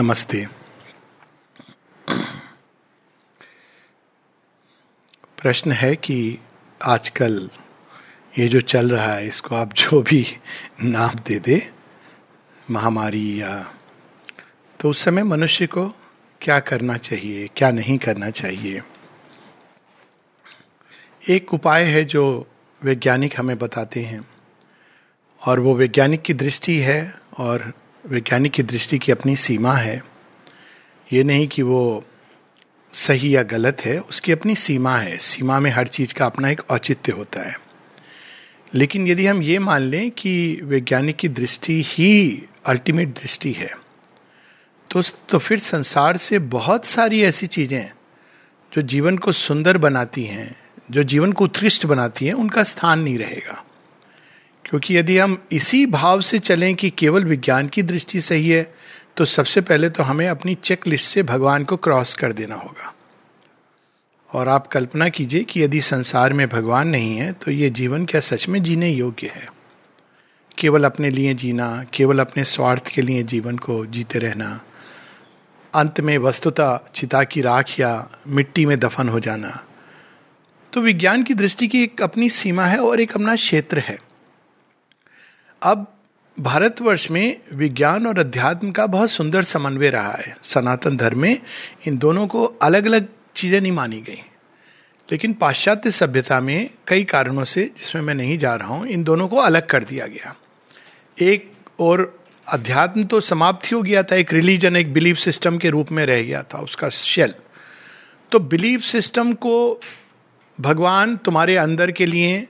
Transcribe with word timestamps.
नमस्ते। 0.00 0.44
प्रश्न 5.42 5.72
है 5.72 5.96
कि 5.96 6.38
आजकल 6.82 7.48
ये 8.38 8.46
जो 8.48 8.60
चल 8.60 8.90
रहा 8.90 9.14
है, 9.14 9.26
इसको 9.26 9.54
आप 9.54 9.72
जो 9.72 10.02
भी 10.02 10.24
नाम 10.82 11.14
दे 11.26 11.38
दे, 11.38 11.70
महामारी 12.70 13.40
या 13.42 13.72
तो 14.80 14.90
उस 14.90 15.02
समय 15.04 15.22
मनुष्य 15.22 15.66
को 15.66 15.86
क्या 16.40 16.60
करना 16.60 16.96
चाहिए, 16.96 17.48
क्या 17.56 17.70
नहीं 17.70 17.98
करना 17.98 18.30
चाहिए? 18.30 18.82
एक 21.28 21.54
उपाय 21.54 21.84
है 21.84 22.04
जो 22.04 22.46
वैज्ञानिक 22.82 23.40
हमें 23.40 23.58
बताते 23.58 24.04
हैं, 24.04 24.28
और 25.42 25.60
वो 25.60 25.74
वैज्ञानिक 25.74 26.22
की 26.22 26.34
दृष्टि 26.34 26.78
है, 26.78 27.14
और 27.38 27.72
वैज्ञानिक 28.06 28.52
की 28.52 28.62
दृष्टि 28.62 28.98
की 28.98 29.12
अपनी 29.12 29.36
सीमा 29.36 29.74
है, 29.74 30.04
ये 31.12 31.24
नहीं 31.24 31.48
कि 31.48 31.62
वो 31.62 32.04
सही 32.92 33.36
या 33.36 33.42
गलत 33.42 33.80
है, 33.80 33.98
उसकी 34.00 34.32
अपनी 34.32 34.54
सीमा 34.54 34.96
है। 34.96 35.18
सीमा 35.18 35.60
में 35.60 35.70
हर 35.70 35.88
चीज़ 35.88 36.14
का 36.14 36.26
अपना 36.26 36.48
एक 36.48 36.62
औचित्य 36.70 37.12
होता 37.12 37.42
है। 37.42 37.60
लेकिन 38.74 39.06
यदि 39.06 39.26
हम 39.26 39.42
ये 39.42 39.58
मान 39.58 39.80
लें 39.80 40.10
कि 40.10 40.60
वैज्ञानिक 40.62 41.16
की 41.16 41.28
दृष्टि 41.28 41.82
ही 41.86 42.42
अल्टीमेट 42.66 43.08
दृष्टि 43.08 43.52
है 43.52 43.76
तो 44.90 45.02
तो 45.02 45.38
फिर 45.38 45.58
संसार 45.58 46.16
से 46.16 46.38
बहुत 46.38 46.84
सारी 46.84 47.22
ऐसी 47.22 47.46
चीज़ें 47.46 47.90
जो 48.72 48.82
जीवन 48.82 49.18
को 49.18 49.32
सुंदर 49.32 49.78
बनाती 49.78 50.24
हैं, 50.24 50.56
जो 50.90 51.02
जीवन 51.02 51.32
को 51.32 51.44
उत्कृष्ट 51.44 51.86
बनाती 51.86 52.26
हैं, 52.26 52.32
उनका 52.32 52.62
स्थान 52.62 53.00
नहीं 53.00 53.18
रहेगा। 53.18 53.64
क्योंकि 54.68 54.96
यदि 54.96 55.18
हम 55.18 55.42
इसी 55.52 55.86
भाव 55.86 56.20
से 56.20 56.38
चलें 56.38 56.74
कि 56.74 56.90
केवल 56.90 57.24
विज्ञान 57.24 57.68
की 57.68 57.82
दृष्टि 57.82 58.20
सही 58.20 58.48
है 58.48 58.74
तो 59.16 59.24
सबसे 59.24 59.60
पहले 59.60 59.90
तो 59.90 60.02
हमें 60.02 60.28
अपनी 60.28 60.54
चेक 60.54 60.86
लिस्ट 60.86 61.10
से 61.10 61.22
भगवान 61.22 61.64
को 61.64 61.76
क्रॉस 61.76 62.14
कर 62.14 62.32
देना 62.32 62.54
होगा। 62.54 62.94
और 64.30 64.48
आप 64.48 64.66
कल्पना 64.66 65.08
कीजिए 65.08 65.42
कि 65.42 65.62
यदि 65.62 65.80
संसार 65.80 66.32
में 66.32 66.48
भगवान 66.48 66.88
नहीं 66.88 67.16
है 67.16 67.32
तो 67.32 67.50
ये 67.50 67.70
जीवन 67.70 68.04
क्या 68.06 68.20
सच 68.20 68.48
में 68.48 68.62
जीने 68.62 68.90
योग्य 68.90 69.26
है? 69.26 69.48
केवल 70.58 70.84
अपने 70.84 71.10
लिए 71.10 71.34
जीना, 71.34 71.84
केवल 71.94 72.18
अपने 72.18 72.44
स्वार्थ 72.44 72.88
के 72.88 73.02
लिए 73.02 73.22
जीवन 73.22 73.56
को 73.56 73.86
जीते 73.86 74.18
रहना, 74.18 74.60
अंत 75.74 76.00
में 76.00 76.18
वस्तुता 76.18 76.90
चिता 76.94 77.22
की 77.24 77.40
राख 77.40 77.80
या 77.80 78.08
मिट्टी 78.28 78.66
में 78.66 78.78
दफन 78.80 79.08
हो 79.08 79.20
जाना 79.20 79.64
तो 80.72 80.80
विज्ञान 80.80 81.22
की 81.22 81.34
दृष्टि 81.34 81.68
की 81.68 81.82
एक 81.82 82.02
अपनी 82.02 82.28
सीमा 82.28 82.66
है 82.66 82.78
और 82.78 83.00
एक 83.00 83.14
अपना 83.14 83.34
क्षेत्र 83.36 83.78
है। 83.78 83.98
अब 85.62 85.94
भारतवर्ष 86.40 87.10
में 87.10 87.40
विज्ञान 87.52 88.06
और 88.06 88.18
अध्यात्म 88.18 88.70
का 88.70 88.86
बहुत 88.86 89.10
सुंदर 89.10 89.42
समन्वय 89.42 89.90
रहा 89.90 90.12
है। 90.12 90.36
सनातन 90.42 90.96
धर्म 90.96 91.18
में 91.18 91.42
इन 91.86 91.98
दोनों 91.98 92.26
को 92.26 92.44
अलग 92.44 92.86
अलग 92.86 93.08
चीज़ें 93.34 93.60
नहीं 93.60 93.72
मानी 93.72 94.00
गई। 94.00 94.22
लेकिन 95.12 95.32
पाश्चात्य 95.32 95.90
सभ्यता 95.90 96.40
में 96.40 96.70
कई 96.86 97.04
कारणों 97.04 97.44
से, 97.44 97.70
जिसमें 97.78 98.02
मैं 98.02 98.14
नहीं 98.14 98.38
जा 98.38 98.54
रहा 98.54 98.68
हूँ, 98.68 98.86
इन 98.86 99.04
दोनों 99.04 99.28
को 99.28 99.36
अलग 99.36 99.66
कर 99.66 99.84
दिया 99.84 100.06
गया। 100.06 100.36
एक 101.20 101.52
और 101.80 102.24
अध्यात्म 102.48 103.04
तो 103.04 103.20
समाप्त 103.20 103.66
ही 103.66 103.76
हो 103.76 103.82
गया 103.82 104.02
था, 104.02 104.16
एक 104.16 104.32
रिलीजन, 104.32 104.76
एक 104.76 104.92
बिलीफ 104.92 105.16
सिस्टम 105.16 105.58
के 105.58 105.70
रूप 105.70 105.92
में 105.92 106.06
रह 106.06 106.22
गया 106.22 106.42
था, 106.42 106.58
उसका 106.58 106.88
शेल। 106.88 107.34
तो 108.32 108.38
बिलीफ 108.38 108.80
सिस्टम 108.80 109.32
को 109.32 109.80
भगवान 110.60 111.16
तुम्हारे 111.16 111.56
अंदर 111.56 111.90
के 111.90 112.06
लिए, 112.06 112.48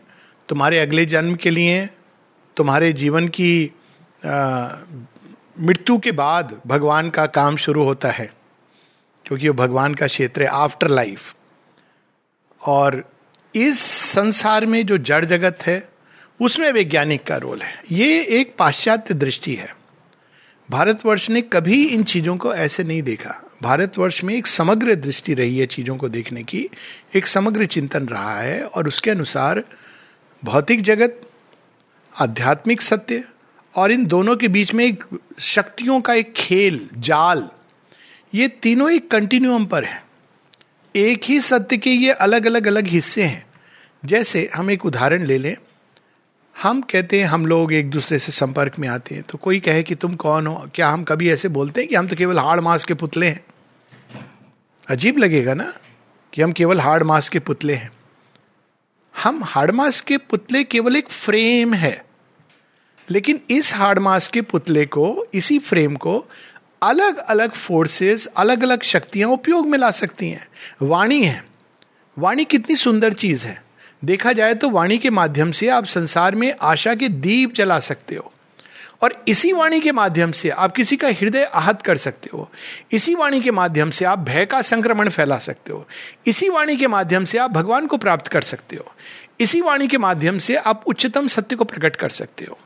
तुम्हारे 0.48 0.78
अगले 0.78 1.06
जन्म 1.06 1.34
के 1.34 1.50
लिए 1.50 1.89
तुम्हारे 2.59 2.92
जीवन 2.92 3.28
की 3.31 3.70
मृत्यु 5.61 5.98
के 5.98 6.12
बाद 6.12 6.61
भगवान 6.67 7.11
का 7.11 7.27
काम 7.28 7.56
शुरू 7.56 7.84
होता 7.84 8.11
है, 8.11 8.31
क्योंकि 9.27 9.48
वो 9.48 9.55
भगवान 9.56 9.95
का 9.95 10.06
क्षेत्र 10.06 10.42
है 10.42 10.48
आफ्टर 10.48 10.89
लाइफ 10.89 11.34
और 12.61 13.03
इस 13.55 13.81
संसार 13.81 14.67
में 14.67 14.84
जो 14.87 14.99
जड़ 14.99 15.25
जगत 15.25 15.59
है, 15.62 15.88
उसमें 16.41 16.71
वैज्ञानिक 16.72 17.25
का 17.25 17.37
रोल 17.37 17.60
है। 17.62 17.83
ये 17.91 18.22
एक 18.41 18.55
पाश्चात्य 18.59 19.15
दृष्टि 19.15 19.54
है। 19.54 19.77
भारतवर्ष 20.69 21.28
ने 21.31 21.41
कभी 21.43 21.83
इन 21.84 22.03
चीज़ों 22.04 22.37
को 22.37 22.54
ऐसे 22.54 22.84
नहीं 22.84 23.03
देखा। 23.03 23.34
भारतवर्ष 23.62 24.22
में 24.25 24.34
एक 24.34 24.47
समग्र 24.47 24.94
दृष्टि 24.97 25.34
रही 25.34 25.59
है 25.59 25.66
चीज़ों 25.66 25.97
को 25.97 26.09
देखने 26.09 26.43
की। 26.43 26.69
एक 27.16 27.27
समग्र 27.27 27.66
चिंतन 27.66 28.06
रहा 28.09 28.38
है 28.41 28.62
और 28.65 28.88
उसके 28.88 29.10
अनुसार 29.10 29.62
भौतिक 30.43 30.83
जगत 30.83 31.21
आध्यात्मिक 32.19 32.81
सत्य 32.83 33.25
और 33.75 33.93
इन 33.93 34.06
दोनों 34.06 34.37
के 34.37 34.49
बीच 34.49 34.75
में 34.75 34.84
एक 34.84 35.05
शक्तियों 35.39 36.01
का 36.01 36.15
एक 36.15 36.33
खेल, 36.33 36.89
जाल, 36.95 37.49
ये 38.34 38.49
तीनों 38.49 38.91
एक 38.91 39.11
कंटिन्यूम 39.11 39.67
पर 39.67 39.84
है। 39.84 40.03
एक 40.97 41.25
ही 41.25 41.41
सत्य 41.41 41.77
के 41.77 41.91
ये 41.91 42.12
अलग 42.12 42.47
अलग 42.47 42.67
अलग 42.67 42.87
हिस्से 42.87 43.23
हैं। 43.23 43.47
जैसे 44.05 44.51
हम 44.55 44.71
एक 44.71 44.87
उदाहरण 44.87 45.23
ले 45.23 45.39
लें। 45.39 45.57
हम 46.62 46.81
कहते 46.81 47.21
हैं 47.21 47.27
हम 47.27 47.47
लोग 47.47 47.73
एक 47.73 47.91
दूसरे 47.91 48.19
से 48.19 48.33
संपर्क 48.33 48.78
में 48.78 48.89
आते 48.89 49.15
हैं 49.15 49.25
तो 49.28 49.39
कोई 49.39 49.61
कहे 49.61 49.83
कि 49.83 49.95
तुम 49.95 50.15
कौन 50.15 50.47
हो? 50.47 50.71
क्या 50.75 50.89
हम 50.91 51.05
कभी 51.05 51.31
ऐसे 51.31 51.49
बोलते 51.49 51.81
हैं 51.81 51.89
कि 51.89 51.95
हम 51.95 52.09
तो 52.09 52.17
केवल 52.17 52.39
हाड़ 52.39 52.61
मास 52.61 52.87
के 52.87 52.95
पुतले 52.95 53.27
हैं? 53.27 53.45
अजीब 54.89 55.19
लगेगा 55.19 55.55
ना 55.55 55.73
कि 56.33 56.43
हम 56.43 56.53
केवल 56.53 56.81
हाड़ 56.81 57.03
मास 57.03 57.28
के 57.28 57.39
पुतले 57.39 57.75
हैं। 57.75 57.93
हम 59.15 59.45
हाड़ 59.45 59.71
मास 59.71 60.01
के 60.01 60.19
पुतले 60.19 60.65
केवल 60.65 60.97
एक 60.97 61.09
फ्रेम 61.09 61.75
है। 61.75 62.08
लेकिन 63.11 63.41
इस 63.51 63.75
हार्ड 63.75 63.99
मास 63.99 64.29
के 64.29 64.41
पुतले 64.41 64.87
को, 64.87 65.25
इसी 65.35 65.59
फ्रेम 65.59 65.97
को, 65.97 66.25
अलग 66.83 67.19
अलग 67.19 67.53
फोर्सेस, 67.53 68.27
अलग 68.27 68.63
अलग 68.63 68.83
शक्तियाँ 68.83 69.29
उपयोग 69.29 69.67
में 69.67 69.79
ला 69.79 69.91
सकती 69.91 70.29
हैं। 70.29 70.49
वाणी 70.83 71.25
है। 71.25 71.45
वाणी 72.19 72.45
कितनी 72.45 72.77
सुंदर 72.77 73.13
चीज़ 73.13 73.47
है। 73.47 73.65
देखा 74.05 74.33
जाए 74.33 74.55
तो 74.55 74.71
वाणी 74.71 74.99
के 74.99 75.11
माध्यम 75.11 75.51
से 75.51 75.69
आप 75.69 75.85
संसार 75.85 76.35
में 76.35 76.55
आशा 76.63 76.95
के 76.95 77.09
दीप 77.09 77.55
जला 77.55 77.81
सकते 77.81 78.15
हो। 78.15 78.33
और 79.03 79.25
इसी 79.29 79.53
वाणी 79.53 79.81
के 79.81 79.93
माध्यम 79.93 80.33
से 80.33 80.49
आप 80.49 80.77
किसी 80.77 80.97
का 80.97 81.09
हृदय 81.09 81.45
आहत 81.45 81.83
कर 81.83 81.97
सकते 81.97 82.31
हो। 82.35 82.51
इसी 82.93 83.15
वाणी 83.15 83.41
के 83.41 83.51
माध्यम 83.51 83.91
से 83.91 84.05
आप 84.05 84.19
भय 84.19 84.45
का 84.45 84.63
संक्रमण 84.63 85.09
फैला 85.09 85.39
सकते 85.39 85.73
हो। 85.73 85.89
इसी 86.27 86.49
वाणी 86.49 86.77
के 86.77 86.87
माध्यम 86.87 87.25
से 87.25 87.39
आप 87.39 87.51
भगवान 87.51 87.87
को 87.87 87.97
प्राप्त 87.97 88.27
कर 88.27 88.43
सकते 88.43 88.77
हो। 88.77 88.93
इसी 89.41 89.61
वाणी 89.61 89.87
के 89.87 89.99
माध्यम 89.99 90.39
से 90.39 90.57
आप 90.57 90.83
उच्चतम 90.87 91.27
सत्य 91.27 91.57
को 91.57 91.65
प्रकट 91.65 91.97
कर 91.97 92.09
सकते 92.09 92.45
हो। 92.45 92.59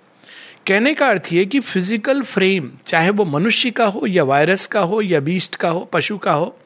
कहने 0.66 0.94
का 0.94 1.06
अर्थ 1.08 1.32
ये 1.32 1.44
कि 1.46 1.60
फ़िज़िकल 1.60 2.22
फ्रेम 2.22 2.70
चाहे 2.86 3.10
वो 3.10 3.24
मनुष्य 3.24 3.70
का 3.70 3.84
हो 3.84 4.06
या 4.06 4.24
वायरस 4.24 4.66
का 4.66 4.80
हो 4.80 5.02
या 5.02 5.20
बीस्ट 5.20 5.56
का 5.56 5.68
हो, 5.68 5.80
पशु 5.80 6.18
का 6.18 6.32
हो, 6.32 6.58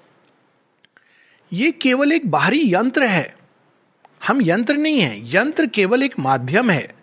ये 1.52 1.70
केवल 1.70 2.12
एक 2.12 2.30
बाहरी 2.30 2.74
यंत्र 2.74 3.02
है। 3.02 3.36
हम 4.28 4.42
यंत्र 4.42 4.76
नहीं 4.76 5.00
है, 5.00 5.34
यंत्र 5.34 5.66
केवल 5.66 6.02
एक 6.02 6.18
माध्यम 6.18 6.70
है। 6.70 6.94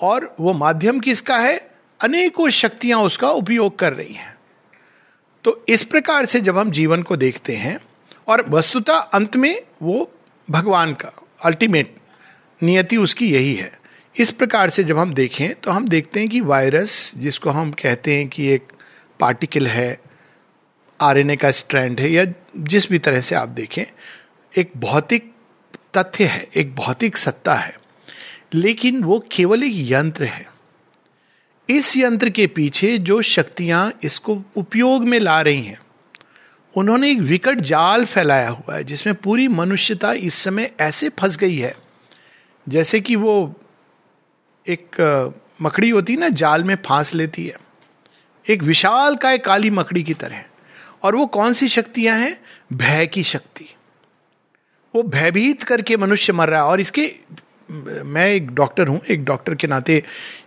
और 0.00 0.36
वो 0.40 0.52
माध्यम 0.52 1.00
किसका 1.00 1.36
है? 1.36 1.70
अनेकों 2.00 2.50
शक्तियाँ 2.50 3.00
उसका 3.00 3.30
उपयोग 3.30 3.78
कर 3.78 3.92
रही 3.92 4.14
हैं। 4.14 4.36
तो 5.44 5.64
इस 5.68 5.84
प्रकार 5.84 6.26
से 6.26 6.40
जब 6.40 6.58
हम 6.58 6.70
जीवन 6.70 7.02
को 7.02 7.16
देखते 7.16 7.56
हैं, 7.56 7.78
और 8.28 8.48
वस्तुता 8.48 8.96
अंत 8.96 9.36
में 9.36 9.62
वो 9.82 10.10
भगवान 10.50 10.94
का 10.94 11.12
अल्टीमेट 11.44 11.96
नियति 12.62 12.96
उसकी 12.96 13.32
यही 13.32 13.54
है। 13.54 13.75
इस 14.16 14.30
प्रकार 14.30 14.70
से 14.70 14.82
जब 14.84 14.98
हम 14.98 15.12
देखें 15.14 15.54
तो 15.54 15.70
हम 15.70 15.88
देखते 15.88 16.20
हैं 16.20 16.28
कि 16.28 16.40
वायरस, 16.40 17.12
जिसको 17.16 17.50
हम 17.50 17.70
कहते 17.72 18.14
हैं 18.16 18.28
कि 18.28 18.46
एक 18.48 18.68
पार्टिकल 19.20 19.66
है, 19.66 19.98
आरएनए 21.00 21.36
का 21.36 21.50
स्ट्रैंड 21.50 22.00
है, 22.00 22.10
या 22.12 22.24
जिस 22.56 22.88
भी 22.90 22.98
तरह 22.98 23.20
से 23.20 23.34
आप 23.34 23.48
देखें, 23.48 23.84
एक 24.54 24.70
भौतिक 24.76 25.30
तथ्य 25.96 26.24
है, 26.24 26.46
एक 26.56 26.74
भौतिक 26.74 27.16
सत्ता 27.16 27.54
है, 27.54 27.76
लेकिन 28.54 29.02
वो 29.04 29.18
केवल 29.32 29.64
एक 29.64 29.74
यंत्र 29.90 30.24
है। 30.24 30.46
इस 31.68 31.96
यंत्र 31.96 32.30
के 32.30 32.46
पीछे 32.46 32.96
जो 32.98 33.20
शक्तियाँ 33.22 33.92
इसको 34.04 34.38
उपयोग 34.56 35.04
में 35.04 35.18
ला 35.20 35.40
रही 35.40 35.62
हैं, 35.62 35.78
उन्होंने 36.74 37.10
एक 37.10 37.20
विकट 37.20 37.60
जाल 37.64 38.04
फैलाया 38.04 38.48
हुआ 38.48 38.76
है, 38.76 38.84
जिसमें 38.84 39.14
पूरी 39.14 39.48
मनुष्यता 39.50 40.12
इस 40.12 40.34
समय 40.34 40.70
ऐसे 40.80 41.08
फंस 41.18 41.36
गई 41.36 41.56
है, 41.56 41.76
जैसे 42.66 43.00
कि 43.00 43.16
वो 43.16 43.60
एक 44.68 44.96
मकड़ी 45.62 45.90
होती 45.90 46.12
है 46.12 46.18
ना, 46.20 46.28
जाल 46.28 46.64
में 46.64 46.76
फांस 46.86 47.14
लेती 47.14 47.46
है। 47.46 47.56
एक 48.50 48.62
विशाल 48.62 49.16
का 49.16 49.32
एक 49.32 49.44
काली 49.44 49.70
मकड़ी 49.70 50.02
की 50.02 50.14
तरह। 50.14 50.44
और 51.02 51.16
वो 51.16 51.26
कौन 51.26 51.52
सी 51.52 51.68
शक्तियाँ 51.68 52.18
हैं? 52.18 52.40
भय 52.72 53.06
की 53.06 53.22
शक्ति। 53.22 53.74
वो 54.94 55.02
भयभीत 55.02 55.62
करके 55.62 55.96
मनुष्य 55.96 56.32
मर 56.32 56.48
रहा 56.48 56.60
है। 56.60 56.66
और 56.66 56.80
इसके, 56.80 57.14
मैं 58.04 58.28
एक 58.28 58.50
डॉक्टर 58.50 58.88
हूँ, 58.88 59.00
एक 59.10 59.24
डॉक्टर 59.24 59.54
के 59.54 59.66
नाते 59.66 60.02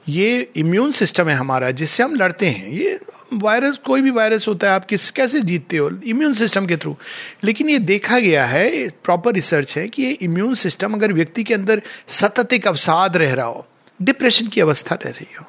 ये 0.10 0.50
इम्यून 0.56 0.92
सिस्टम 0.92 1.30
है 1.30 1.36
हमारा, 1.36 1.72
जिससे 1.72 2.04
हम 2.04 2.16
लड़ते 2.16 2.48
हैं। 2.48 2.70
ये 2.70 3.00
वायरस, 3.34 3.78
कोई 3.78 4.02
भी 4.02 4.12
वायरस 4.12 4.48
होता 4.48 4.68
है, 4.68 4.74
आप 4.74 4.86
किस, 4.86 5.12
कैसे 5.12 5.42
जीतते 5.42 5.78
हो? 5.78 5.90
इम्यून 5.90 6.34
सिस्टम 6.34 6.66
के 6.66 6.78
थ्रू। 6.78 6.98
लेकिन 7.44 7.70
ये 7.70 7.80
देखा 7.80 8.20
गया 8.20 8.46
है 8.46 8.90
प्रॉपर 8.90 9.34
रिसर्च 9.34 9.78
है 9.78 9.88
कि 9.88 10.04
ये 10.04 10.12
इम्यून 10.12 10.54
सिस्टम 10.54 10.94
अगर 10.94 11.14
व्यक्ति 11.14 11.44
के 11.44 11.54
अंदर 11.54 11.82
सतत 12.08 12.54
एक 12.54 12.68
अवसाद 12.68 13.18
रह 13.18 13.34
रहा 13.34 13.46
हो 13.46 13.68
डिप्रेशन 14.00 14.48
की 14.48 14.62
अवस्था 14.62 14.96
रह 14.96 15.10
रही 15.12 15.36
हो, 15.36 15.46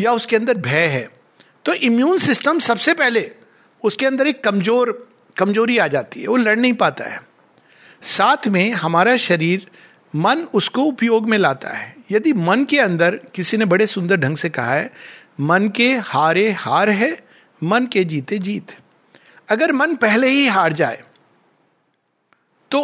या 0.00 0.12
उसके 0.12 0.36
अंदर 0.36 0.58
भय 0.58 0.86
है 0.88 1.08
तो 1.64 1.72
इम्यून 1.74 2.18
सिस्टम 2.20 2.58
सबसे 2.60 2.94
पहले 2.94 3.30
उसके 3.82 4.06
अंदर 4.06 4.26
एक 4.26 4.42
कमज़ोर, 4.44 5.08
कमज़ोरी 5.36 5.78
आ 5.78 5.86
जाती 5.88 6.20
है, 6.20 6.26
वो 6.26 6.36
लड़ 6.36 6.56
नहीं 6.56 6.72
पाता 6.74 7.04
है। 7.04 7.20
साथ 8.02 8.48
में 8.48 8.72
हमारा 8.72 9.16
शरीर, 9.18 9.66
मन 10.14 10.46
उसको 10.54 10.82
उपयोग 10.84 11.28
में 11.28 11.36
लाता 11.38 11.70
है। 11.70 11.94
यदि 12.10 12.32
मन 12.32 12.64
के 12.64 12.78
अंदर 12.80 13.16
किसी 13.34 13.56
ने 13.56 13.64
बड़े 13.66 13.86
सुंदर 13.86 14.16
ढंग 14.16 14.36
से 14.36 14.48
कहा 14.50 14.72
है, 14.72 14.90
मन 15.40 15.68
के 15.68 15.92
हारे 15.96 16.50
हार 16.52 16.90
है, 16.90 17.10
मन 17.62 17.86
के 17.86 18.04
जीते 18.04 18.38
जीत। 18.40 18.76
अगर 19.48 19.72
मन 19.72 19.94
पहले 19.96 20.28
ही 20.28 20.46
हार 20.48 20.72
जाए 20.74 21.02
तो 22.70 22.80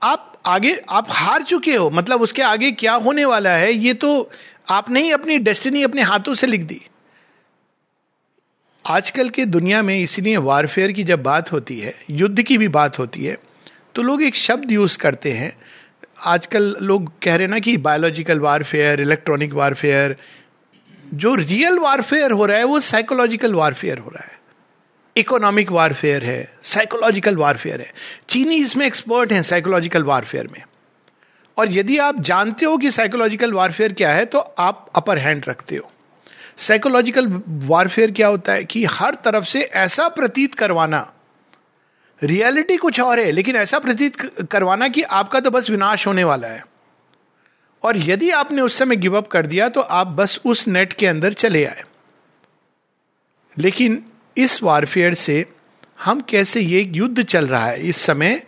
आप 0.00 0.35
आगे 0.46 0.74
आप 0.88 1.06
हार 1.10 1.42
चुके 1.42 1.74
हो 1.74 1.88
मतलब 1.90 2.22
उसके 2.22 2.42
आगे 2.42 2.70
क्या 2.72 2.94
होने 2.96 3.24
वाला 3.24 3.50
है, 3.50 3.72
ये 3.72 3.94
तो 3.94 4.30
आपने 4.70 5.02
ही 5.02 5.10
अपनी 5.12 5.38
डेस्टिनी 5.38 5.82
अपने 5.82 6.02
हाथों 6.02 6.34
से 6.34 6.46
लिख 6.46 6.62
दी। 6.62 6.80
आजकल 8.84 9.30
के 9.30 9.44
दुनिया 9.46 9.82
में 9.82 9.98
इसलिए 9.98 10.36
वारफेयर 10.38 10.92
की 10.92 11.04
जब 11.04 11.22
बात 11.22 11.52
होती 11.52 11.78
है, 11.80 11.94
युद्ध 12.10 12.42
की 12.42 12.58
भी 12.58 12.68
बात 12.70 12.98
होती 12.98 13.24
है 13.24 13.36
तो 13.94 14.02
लोग 14.02 14.22
एक 14.22 14.36
शब्द 14.36 14.72
यूज़ 14.72 14.98
करते 14.98 15.32
हैं। 15.32 15.52
आजकल 16.26 16.74
लोग 16.82 17.10
कह 17.22 17.36
रहे 17.36 17.46
ना 17.46 17.58
कि 17.58 17.76
बायोलॉजिकल 17.78 18.40
वारफेयर 18.40 19.00
इलेक्ट्रॉनिक 19.00 19.52
वारफेयर 19.54 20.16
जो 21.14 21.34
रियल 21.34 21.78
वारफेयर 21.78 22.30
हो 22.32 22.46
रहा 22.46 22.58
है, 22.58 22.64
वो 22.64 22.80
साइकोलॉजिकल 22.82 23.54
वारफेयर 23.54 23.98
हो 23.98 24.10
रहा 24.10 24.24
है। 24.24 24.35
इकोनॉमिक 25.16 25.70
वारफेयर 25.70 26.24
है 26.24 26.52
साइकोलॉजिकल 26.62 27.36
वारफेयर 27.36 27.80
है। 27.80 27.92
चीनी 28.28 28.56
इसमें 28.56 28.86
एक्सपर्ट 28.86 29.32
हैं 29.32 29.42
साइकोलॉजिकल 29.42 30.04
वारफेयर 30.04 30.48
में। 30.48 30.62
और 31.56 31.72
यदि 31.72 31.98
आप 31.98 32.20
जानते 32.20 32.66
हो 32.66 32.76
कि 32.76 32.90
साइकोलॉजिकल 32.90 33.52
वारफेयर 33.52 33.92
क्या 33.92 34.12
है 34.12 34.24
तो 34.24 34.38
आप 34.38 34.90
अपर 34.96 35.18
हैंड 35.18 35.44
रखते 35.48 35.76
हो। 35.76 35.90
साइकोलॉजिकल 36.58 37.42
वारफेयर 37.48 38.10
क्या 38.10 38.26
होता 38.26 38.52
है 38.52 38.64
कि 38.64 38.84
हर 38.84 39.14
तरफ़ 39.14 39.44
से 39.44 39.62
ऐसा 39.62 40.08
प्रतीत 40.08 40.54
करवाना। 40.54 41.12
रियलिटी 42.22 42.76
कुछ 42.76 43.00
और 43.00 43.20
है, 43.20 43.30
लेकिन 43.32 43.56
ऐसा 43.56 43.78
प्रतीत 43.78 44.16
करवाना 44.50 44.88
कि 44.88 45.02
आपका 45.02 45.40
तो 45.40 45.50
बस 45.50 45.70
विनाश 45.70 46.06
होने 46.06 46.24
वाला 46.24 46.48
है। 46.48 46.64
और 47.82 47.96
यदि 47.96 48.30
आपने 48.30 48.62
उस 48.62 48.78
समय 48.78 48.96
गिव 48.96 49.16
अप 49.16 49.26
कर 49.26 49.46
दिया 49.46 49.68
तो 49.68 49.80
आप 49.80 50.06
बस 50.06 50.40
उस 50.44 50.66
नेट 50.68 50.92
के 50.92 51.06
अंदर 51.06 51.32
चले 51.32 51.64
आए। 51.64 51.82
लेकिन 53.56 54.04
इस 54.36 54.62
वारफेयर 54.62 55.14
से 55.14 55.44
हम 56.04 56.20
कैसे 56.20 56.60
ये 56.60 56.82
युद्ध 56.94 57.22
चल 57.22 57.46
रहा 57.46 57.66
है? 57.66 57.88
इस 57.88 57.96
समय 57.96 58.42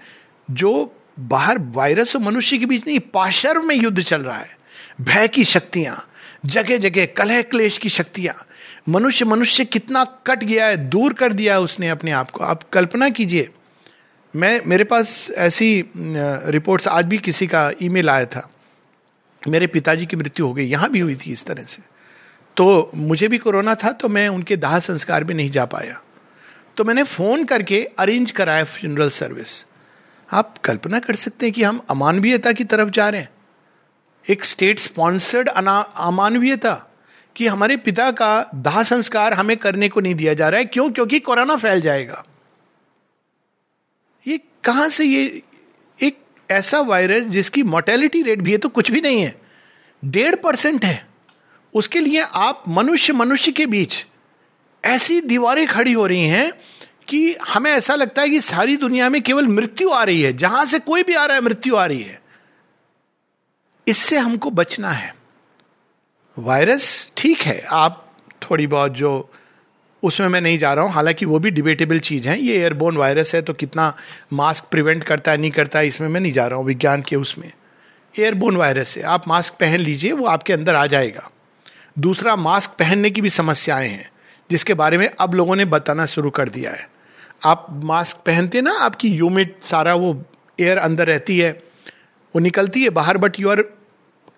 जो 0.50 0.94
बाहर 1.20 1.58
वायरस 1.58 2.14
और 2.16 2.22
मनुष्य 2.22 2.58
के 2.58 2.66
बीच 2.66 2.86
नहीं 2.86 2.98
पाशर्व 3.14 3.62
में 3.62 3.74
युद्ध 3.76 4.02
चल 4.02 4.22
रहा 4.22 4.38
है। 4.38 4.56
भय 5.00 5.28
की 5.28 5.44
शक्तियाँ 5.44 6.04
जगह 6.46 6.76
जगह 6.78 7.06
कलह 7.06 7.42
क्लेश 7.42 7.78
की 7.78 7.88
शक्तियाँ। 7.88 8.34
मनुष्य 8.88 9.24
मनुष्य 9.24 9.64
कितना 9.64 10.04
कट 10.26 10.44
गया 10.44 10.66
है, 10.66 10.76
दूर 10.76 11.12
कर 11.12 11.32
दिया 11.32 11.54
है 11.54 11.60
उसने 11.60 11.88
अपने 11.88 12.10
आप 12.10 12.30
को। 12.30 12.44
आप 12.44 12.62
कल्पना 12.62 13.08
कीजिए, 13.08 13.48
मैं, 14.36 14.60
मेरे 14.66 14.84
पास 14.84 15.30
ऐसी 15.36 15.84
रिपोर्ट्स, 15.96 16.88
आज 16.88 17.04
भी 17.04 17.18
किसी 17.18 17.46
का 17.46 17.70
ईमेल 17.82 18.10
आया 18.10 18.24
था। 18.26 18.48
मेरे 19.48 19.66
पिताजी 19.66 20.06
की 20.06 20.16
मृत्यु 20.16 20.46
हो 20.46 20.52
गई, 20.54 20.64
यहाँ 20.64 20.90
भी 20.90 21.00
हुई 21.00 21.14
थी 21.16 21.32
इस 21.32 21.44
तरह 21.44 21.62
से। 21.62 21.82
तो 22.58 22.90
मुझे 22.94 23.28
भी 23.28 23.38
कोरोना 23.38 23.74
था 23.74 23.92
तो 23.92 24.08
मैं 24.08 24.28
उनके 24.28 24.56
दाह 24.56 24.78
संस्कार 24.78 25.24
में 25.24 25.34
नहीं 25.34 25.50
जा 25.50 25.64
पाया। 25.64 26.00
तो 26.76 26.84
मैंने 26.84 27.02
फ़ोन 27.02 27.44
करके 27.44 27.90
अरेंज 27.98 28.30
कराया 28.30 28.64
फ्यूनरल 28.64 29.10
सर्विस 29.10 29.64
आप 30.32 30.58
कल्पना 30.58 30.98
कर 30.98 31.14
सकते 31.14 31.46
हैं 31.46 31.52
कि 31.52 31.62
हम 31.62 31.80
अमानवीयता 31.90 32.52
की 32.52 32.64
तरफ़ 32.64 32.88
जा 32.88 33.08
रहे 33.08 33.20
हैं। 33.20 33.28
एक 34.28 34.44
स्टेट 34.44 34.78
स्पॉन्सर्ड 34.78 35.48
अमानवीयता 35.48 36.74
कि 37.36 37.46
हमारे 37.46 37.76
पिता 37.76 38.10
का 38.10 38.50
दाह 38.54 38.82
संस्कार 38.82 39.34
हमें 39.34 39.56
करने 39.56 39.88
को 39.88 40.00
नहीं 40.00 40.14
दिया 40.14 40.34
जा 40.34 40.48
रहा 40.48 40.58
है। 40.58 40.64
क्यों? 40.64 40.90
क्योंकि 40.90 41.18
कोरोना 41.20 41.56
फैल 41.56 41.80
जाएगा। 41.80 42.24
ये 44.26 44.40
कहाँ 44.64 44.88
से 44.88 45.04
ये 45.04 45.42
एक 46.02 46.18
ऐसा 46.50 46.80
वायरस 46.80 47.24
जिसकी 47.24 47.62
मोर्टेलिटी 47.62 48.22
रेट 48.22 48.40
भी 48.40 48.52
है 48.52 48.58
तो 48.58 48.68
कुछ 48.68 48.90
भी 48.90 49.00
नहीं 49.00 49.22
है। 49.22 49.40
डेढ़ 50.04 50.34
परसेंट 50.34 50.84
है। 50.84 51.07
उसके 51.74 52.00
लिए 52.00 52.20
आप 52.20 52.62
मनुष्य 52.68 53.12
मनुष्य 53.12 53.52
के 53.52 53.66
बीच 53.66 54.04
ऐसी 54.84 55.20
दीवारें 55.20 55.66
खड़ी 55.66 55.92
हो 55.92 56.06
रही 56.06 56.24
हैं 56.24 56.52
कि 57.08 57.36
हमें 57.48 57.70
ऐसा 57.70 57.94
लगता 57.94 58.22
है 58.22 58.28
कि 58.28 58.40
सारी 58.40 58.76
दुनिया 58.76 59.08
में 59.08 59.22
केवल 59.22 59.48
मृत्यु 59.48 59.90
आ 59.90 60.02
रही 60.04 60.22
है, 60.22 60.32
जहाँ 60.32 60.64
से 60.64 60.78
कोई 60.78 61.02
भी 61.02 61.14
आ 61.14 61.24
रहा 61.24 61.36
है, 61.36 61.42
मृत्यु 61.42 61.76
आ 61.76 61.86
रही 61.86 62.02
है। 62.02 62.20
इससे 63.88 64.18
हमको 64.18 64.50
बचना 64.50 64.90
है। 64.90 65.14
वायरस 66.38 67.12
ठीक 67.16 67.40
है, 67.40 67.60
आप 67.60 68.12
थोड़ी 68.42 68.66
बहुत 68.66 68.92
जो 68.92 69.30
उसमें 70.02 70.28
मैं 70.28 70.40
नहीं 70.40 70.58
जा 70.58 70.72
रहा 70.74 70.84
हूँ, 70.84 70.92
हालाँकि 70.92 71.26
वो 71.26 71.38
भी 71.38 71.50
डिबेटेबल 71.50 71.98
चीज़ 71.98 72.28
है, 72.28 72.40
ये 72.40 72.56
एयरबोन 72.56 72.96
वायरस 72.96 73.34
है 73.34 73.42
तो 73.42 73.52
कितना 73.52 73.96
मास्क 74.32 74.64
प्रिवेंट 74.70 75.04
करता 75.04 75.30
है, 75.30 75.38
नहीं 75.38 75.50
करता 75.50 75.78
है, 75.78 75.86
इसमें 75.86 76.08
मैं 76.08 76.20
नहीं 76.20 76.32
जा 76.32 76.46
रहा 76.46 76.58
हूँ, 76.58 76.66
विज्ञान 76.66 77.02
के 77.02 77.16
उसमें। 77.16 77.52
एयरबोन 78.18 78.56
वायरस 78.56 78.96
है, 78.96 79.02
आप 79.02 79.28
मास्क 79.28 79.54
पहन 79.54 79.80
लीजिए, 79.80 80.12
वो 80.12 80.26
आपके 80.26 80.52
अंदर 80.52 80.74
आ 80.74 80.86
जाएगा। 80.86 81.30
दूसरा, 81.98 82.36
मास्क 82.36 82.70
पहनने 82.70 83.10
की 83.10 83.20
भी 83.20 83.30
समस्याएँ 83.30 83.88
हैं, 83.88 84.10
जिसके 84.50 84.74
बारे 84.74 84.98
में 84.98 85.08
अब 85.20 85.34
लोगों 85.34 85.56
ने 85.56 85.64
बताना 85.64 86.06
शुरू 86.06 86.30
कर 86.30 86.48
दिया 86.48 86.70
है। 86.70 86.88
आप 87.44 87.66
मास्क 87.84 88.16
पहनते 88.16 88.60
ना, 88.60 88.72
आपकी 88.72 89.08
यूमिट 89.08 89.56
सारा 89.64 89.94
वो 89.94 90.24
एयर 90.58 90.78
अंदर 90.78 91.06
रहती 91.06 91.38
है, 91.38 91.50
वो 92.34 92.38
निकलती 92.38 92.82
है 92.82 92.90
बाहर 92.90 93.18
बट 93.18 93.40
यू 93.40 93.50
आर 93.50 93.62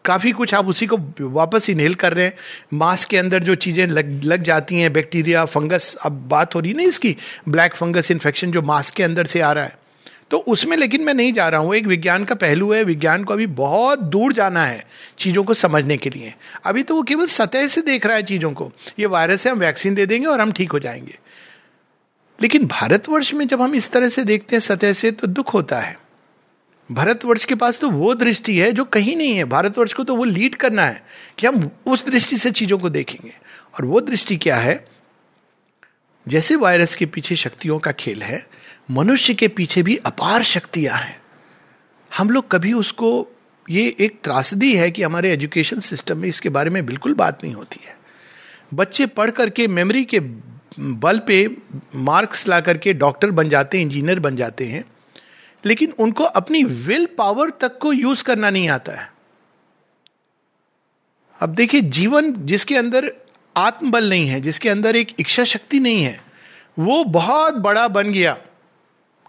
काफ़ी 0.04 0.30
कुछ 0.32 0.54
आप 0.54 0.68
उसी 0.68 0.86
को 0.86 0.96
वापस 1.20 1.68
इनहेल 1.70 1.94
कर 1.94 2.12
रहे 2.12 2.24
हैं। 2.24 2.32
मास्क 2.74 3.08
के 3.08 3.16
अंदर 3.18 3.42
जो 3.42 3.54
चीज़ें 3.54 3.86
लग 3.86 4.24
लग 4.24 4.42
जाती 4.42 4.80
हैं 4.80 4.92
बैक्टीरिया 4.92 5.44
फंगस 5.44 5.94
अब 6.02 6.12
बात 6.28 6.54
हो 6.54 6.60
रही 6.60 6.70
है 6.70 6.76
ना 6.76 6.82
इसकी 6.82 7.16
ब्लैक 7.48 7.74
फंगस 7.74 8.10
इन्फेक्शन 8.10 8.52
जो 8.52 8.62
मास्क 8.62 8.94
के 8.94 9.02
अंदर 9.02 9.24
से 9.24 9.40
आ 9.40 9.52
रहा 9.52 9.64
है। 9.64 9.78
तो 10.30 10.36
उसमें 10.38 10.76
लेकिन 10.76 11.02
मैं 11.02 11.14
नहीं 11.14 11.32
जा 11.32 11.48
रहा 11.48 11.60
हूँ। 11.60 11.74
एक 11.74 11.86
विज्ञान 11.86 12.24
का 12.24 12.34
पहलू 12.34 12.72
है। 12.72 12.84
विज्ञान 12.84 13.24
को 13.24 13.34
अभी 13.34 13.46
बहुत 13.46 13.98
दूर 13.98 14.32
जाना 14.32 14.64
है 14.64 14.86
चीज़ों 15.18 15.44
को 15.44 15.54
समझने 15.54 15.96
के 15.96 16.10
लिए। 16.10 16.34
अभी 16.64 16.82
तो 16.82 16.94
वो 16.94 17.02
केवल 17.02 17.26
सतह 17.26 17.68
से 17.68 17.80
देख 17.80 18.06
रहा 18.06 18.16
है 18.16 18.22
चीज़ों 18.22 18.52
को। 18.52 18.72
ये 18.98 19.06
वायरस 19.06 19.46
है, 19.46 19.52
हम 19.52 19.58
वैक्सीन 19.58 19.94
दे 19.94 20.06
देंगे 20.06 20.26
और 20.26 20.40
हम 20.40 20.52
ठीक 20.52 20.72
हो 20.72 20.78
जाएँगे। 20.78 21.18
लेकिन 22.42 22.66
भारतवर्ष 22.66 23.34
में 23.34 23.48
जब 23.48 23.62
हम 23.62 23.74
इस 23.74 23.90
तरह 23.90 24.08
से 24.08 24.24
देखते 24.24 24.56
हैं 24.56 24.60
सतह 24.60 24.92
से 24.92 25.10
तो 25.10 25.26
दुख 25.26 25.54
होता 25.54 25.80
है। 25.80 25.98
भारतवर्ष 26.92 27.44
के 27.44 27.54
पास 27.54 27.80
तो 27.80 27.90
वो 27.90 28.14
दृष्टि 28.14 28.58
है 28.58 28.72
जो 28.72 28.84
कहीं 28.84 29.16
नहीं 29.16 29.36
है। 29.36 29.44
भारतवर्ष 29.44 29.92
को 29.92 30.04
तो 30.04 30.16
वो 30.16 30.24
लीड 30.24 30.54
करना 30.54 30.82
है 30.82 31.02
कि 31.38 31.46
हम 31.46 31.70
उस 31.86 32.06
दृष्टि 32.06 32.36
से 32.36 32.50
चीज़ों 32.50 32.78
को 32.78 32.90
देखेंगे। 32.90 33.32
और 33.74 33.84
वो 33.84 34.00
दृष्टि 34.00 34.36
क्या 34.36 34.56
है? 34.56 34.88
जैसे 36.28 36.56
वायरस 36.56 36.94
के 36.96 37.06
पीछे 37.06 37.36
शक्तियों 37.36 37.78
का 37.78 37.92
खेल 37.92 38.22
है 38.22 38.46
मनुष्य 38.90 39.35
के 39.35 39.49
पीछे 39.49 39.82
भी 39.82 39.97
अपार 39.97 40.42
शक्तियाँ 40.42 40.97
हैं। 40.99 41.23
हम 42.18 42.30
लोग 42.30 42.50
कभी 42.50 42.73
उसको, 42.73 43.28
ये 43.70 43.97
एक 44.00 44.20
त्रासदी 44.25 44.76
है 44.76 44.90
कि 44.90 45.02
हमारे 45.02 45.32
एजुकेशन 45.32 45.80
सिस्टम 45.80 46.18
में 46.18 46.28
इसके 46.28 46.49
बारे 46.49 46.70
में 46.70 46.87
बिल्कुल 46.87 47.14
बात 47.14 47.44
नहीं 47.44 47.54
होती 47.54 47.80
है। 47.87 47.97
बच्चे 48.75 49.06
पढ़ 49.06 49.30
करके 49.30 49.68
मेमोरी 49.68 50.04
के 50.04 50.20
बल 50.80 51.18
पे 51.18 51.56
मार्क्स 51.94 52.49
ला 52.49 52.61
करके 52.61 52.92
डॉक्टर 52.92 53.30
बन 53.30 53.49
जाते 53.49 53.78
हैं, 53.78 53.85
इंजीनियर 53.85 54.20
बन 54.20 54.37
जाते 54.37 54.66
हैं, 54.66 54.85
लेकिन 55.64 55.92
उनको 55.99 56.25
अपनी 56.25 56.64
विल 56.64 57.06
पावर 57.06 57.50
तक 57.50 57.78
को 57.78 57.92
यूज़ 57.92 58.25
करना 58.25 58.50
नहीं 58.50 58.68
आता 58.68 58.92
है। 58.92 59.12
अब 61.40 61.54
देखिए, 61.54 61.80
जीवन 61.80 62.35
जिसके 62.37 62.76
अंदर 62.76 63.12
आत्मबल 63.56 64.09
नहीं 64.09 64.28
है, 64.28 64.40
जिसके 64.40 64.68
अंदर 64.68 64.97
एक 64.97 65.14
इच्छा 65.20 65.44
शक्ति 65.44 65.80
नहीं 65.80 66.02
है, 66.02 66.20
वो 66.78 67.04
बहुत 67.04 67.54
बड़ा 67.54 67.88
बन 67.88 68.12
गया। 68.12 68.38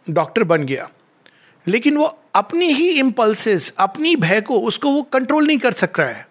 डॉक्टर 0.10 0.43
बन 0.43 0.63
गया। 0.63 0.89
लेकिन 1.67 1.98
वो 1.98 2.20
अपनी 2.36 2.65
ही 2.65 2.89
इंपल्सेस 2.89 3.74
अपनी 3.77 4.15
भय 4.15 4.41
को, 4.41 4.60
उसको 4.60 4.91
वो 4.91 5.01
कंट्रोल 5.01 5.48
नहीं 5.48 5.58
कर 5.58 5.72
सक 5.72 6.00
रहा 6.00 6.10
है। 6.10 6.27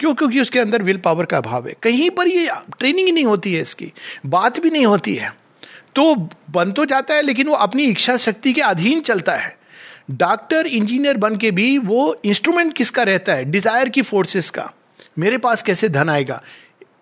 क्यों? 0.00 0.14
क्योंकि 0.14 0.40
उसके 0.40 0.58
अंदर 0.58 0.82
विल 0.82 0.96
पावर 0.96 1.24
का 1.24 1.36
अभाव 1.36 1.68
है। 1.68 1.74
कहीं 1.82 2.10
पर 2.10 2.28
ये 2.28 2.50
ट्रेनिंग 2.78 3.06
ही 3.06 3.12
नहीं 3.12 3.24
होती 3.24 3.54
है 3.54 3.60
इसकी, 3.60 3.92
बात 4.26 4.60
भी 4.60 4.70
नहीं 4.70 4.86
होती 4.86 5.14
है। 5.14 5.34
तो 5.94 6.14
बन 6.50 6.72
तो 6.72 6.84
जाता 6.84 7.14
है, 7.14 7.22
लेकिन 7.22 7.46
वो 7.46 7.54
अपनी 7.54 7.84
इच्छा 7.84 8.16
शक्ति 8.16 8.52
के 8.52 8.60
अधीन 8.60 9.00
चलता 9.00 9.36
है। 9.36 9.56
डॉक्टर, 10.10 10.66
इंजीनियर 10.66 11.16
बन 11.16 11.36
के 11.36 11.50
भी 11.50 11.78
वो 11.78 12.16
इंस्ट्रूमेंट 12.24 12.72
किसका 12.72 13.02
रहता 13.02 13.34
है? 13.34 13.44
डिज़ायर 13.44 13.88
की 13.88 14.02
फोर्सेस 14.02 14.50
का। 14.50 14.72
मेरे 15.18 15.38
पास 15.38 15.62
कैसे 15.62 15.88
धन 15.88 16.08
आएगा? 16.08 16.42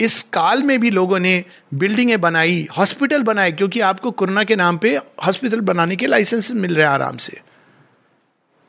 इस 0.00 0.22
काल 0.22 0.62
में 0.62 0.80
भी 0.80 0.90
लोगों 0.90 1.18
ने 1.18 1.44
बिल्डिंगें 1.74 2.20
बनाई, 2.20 2.66
हॉस्पिटल 2.78 3.22
बनाए, 3.22 3.52
क्योंकि 3.52 3.80
आपको 3.80 4.10
कोरोना 4.10 4.44
के 4.44 4.56
नाम 4.56 4.78
पे 4.78 4.96
हॉस्पिटल 4.96 5.60
बनाने 5.60 5.96
के 5.96 6.06
लाइसेंस 6.06 6.50
मिल 6.50 6.74
रहे 6.74 6.86
हैं 6.86 6.92
आराम 6.92 7.16
से। 7.16 7.40